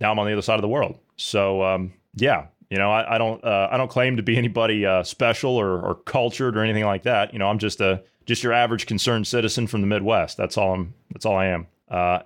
[0.00, 0.98] now I'm on the other side of the world.
[1.16, 4.86] So um, yeah, you know, I, I don't uh, I don't claim to be anybody
[5.04, 7.32] special or, or cultured or anything like that.
[7.32, 10.36] You know, I'm just a just your average concerned citizen from the Midwest.
[10.36, 10.94] That's all I'm.
[11.12, 11.66] That's all I am.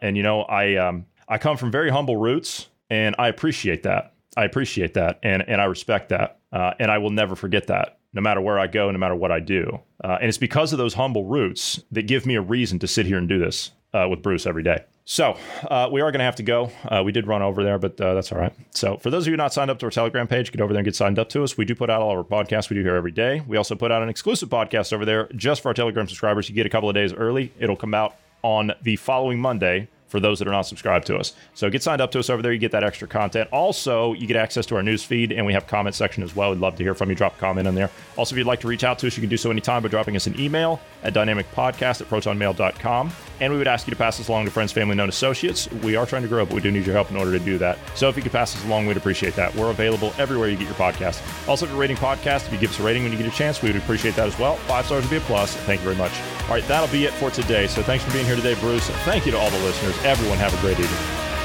[0.01, 4.15] and you know, I um, I come from very humble roots, and I appreciate that.
[4.37, 7.99] I appreciate that, and and I respect that, uh, and I will never forget that,
[8.13, 9.81] no matter where I go, no matter what I do.
[10.05, 13.07] Uh, and it's because of those humble roots that give me a reason to sit
[13.07, 14.85] here and do this uh, with Bruce every day.
[15.09, 16.73] So uh, we are going to have to go.
[16.85, 18.53] Uh, we did run over there, but uh, that's all right.
[18.73, 20.81] So for those of you not signed up to our Telegram page, get over there
[20.81, 21.57] and get signed up to us.
[21.57, 23.41] We do put out all our podcasts we do here every day.
[23.47, 26.49] We also put out an exclusive podcast over there just for our Telegram subscribers.
[26.49, 27.53] You get a couple of days early.
[27.61, 31.35] It'll come out on the following Monday for those that are not subscribed to us.
[31.55, 32.53] So get signed up to us over there.
[32.53, 33.49] You get that extra content.
[33.53, 36.51] Also, you get access to our news feed, and we have comment section as well.
[36.51, 37.17] We'd love to hear from you.
[37.17, 37.91] Drop a comment in there.
[38.17, 39.89] Also, if you'd like to reach out to us, you can do so anytime by
[39.89, 43.13] dropping us an email at dynamicpodcast at protonmail.com.
[43.41, 45.71] And we would ask you to pass this along to friends, family, known associates.
[45.83, 47.59] We are trying to grow, but we do need your help in order to do
[47.59, 47.79] that.
[47.95, 49.55] So if you could pass this along, we'd appreciate that.
[49.55, 51.21] We're available everywhere you get your podcast.
[51.49, 53.37] Also, if you're rating podcast, if you give us a rating when you get a
[53.37, 54.57] chance, we would appreciate that as well.
[54.57, 55.55] Five stars would be a plus.
[55.55, 56.13] Thank you very much.
[56.45, 57.67] All right, that'll be it for today.
[57.67, 58.89] So thanks for being here today, Bruce.
[59.05, 59.97] Thank you to all the listeners.
[60.05, 61.36] Everyone have a great evening.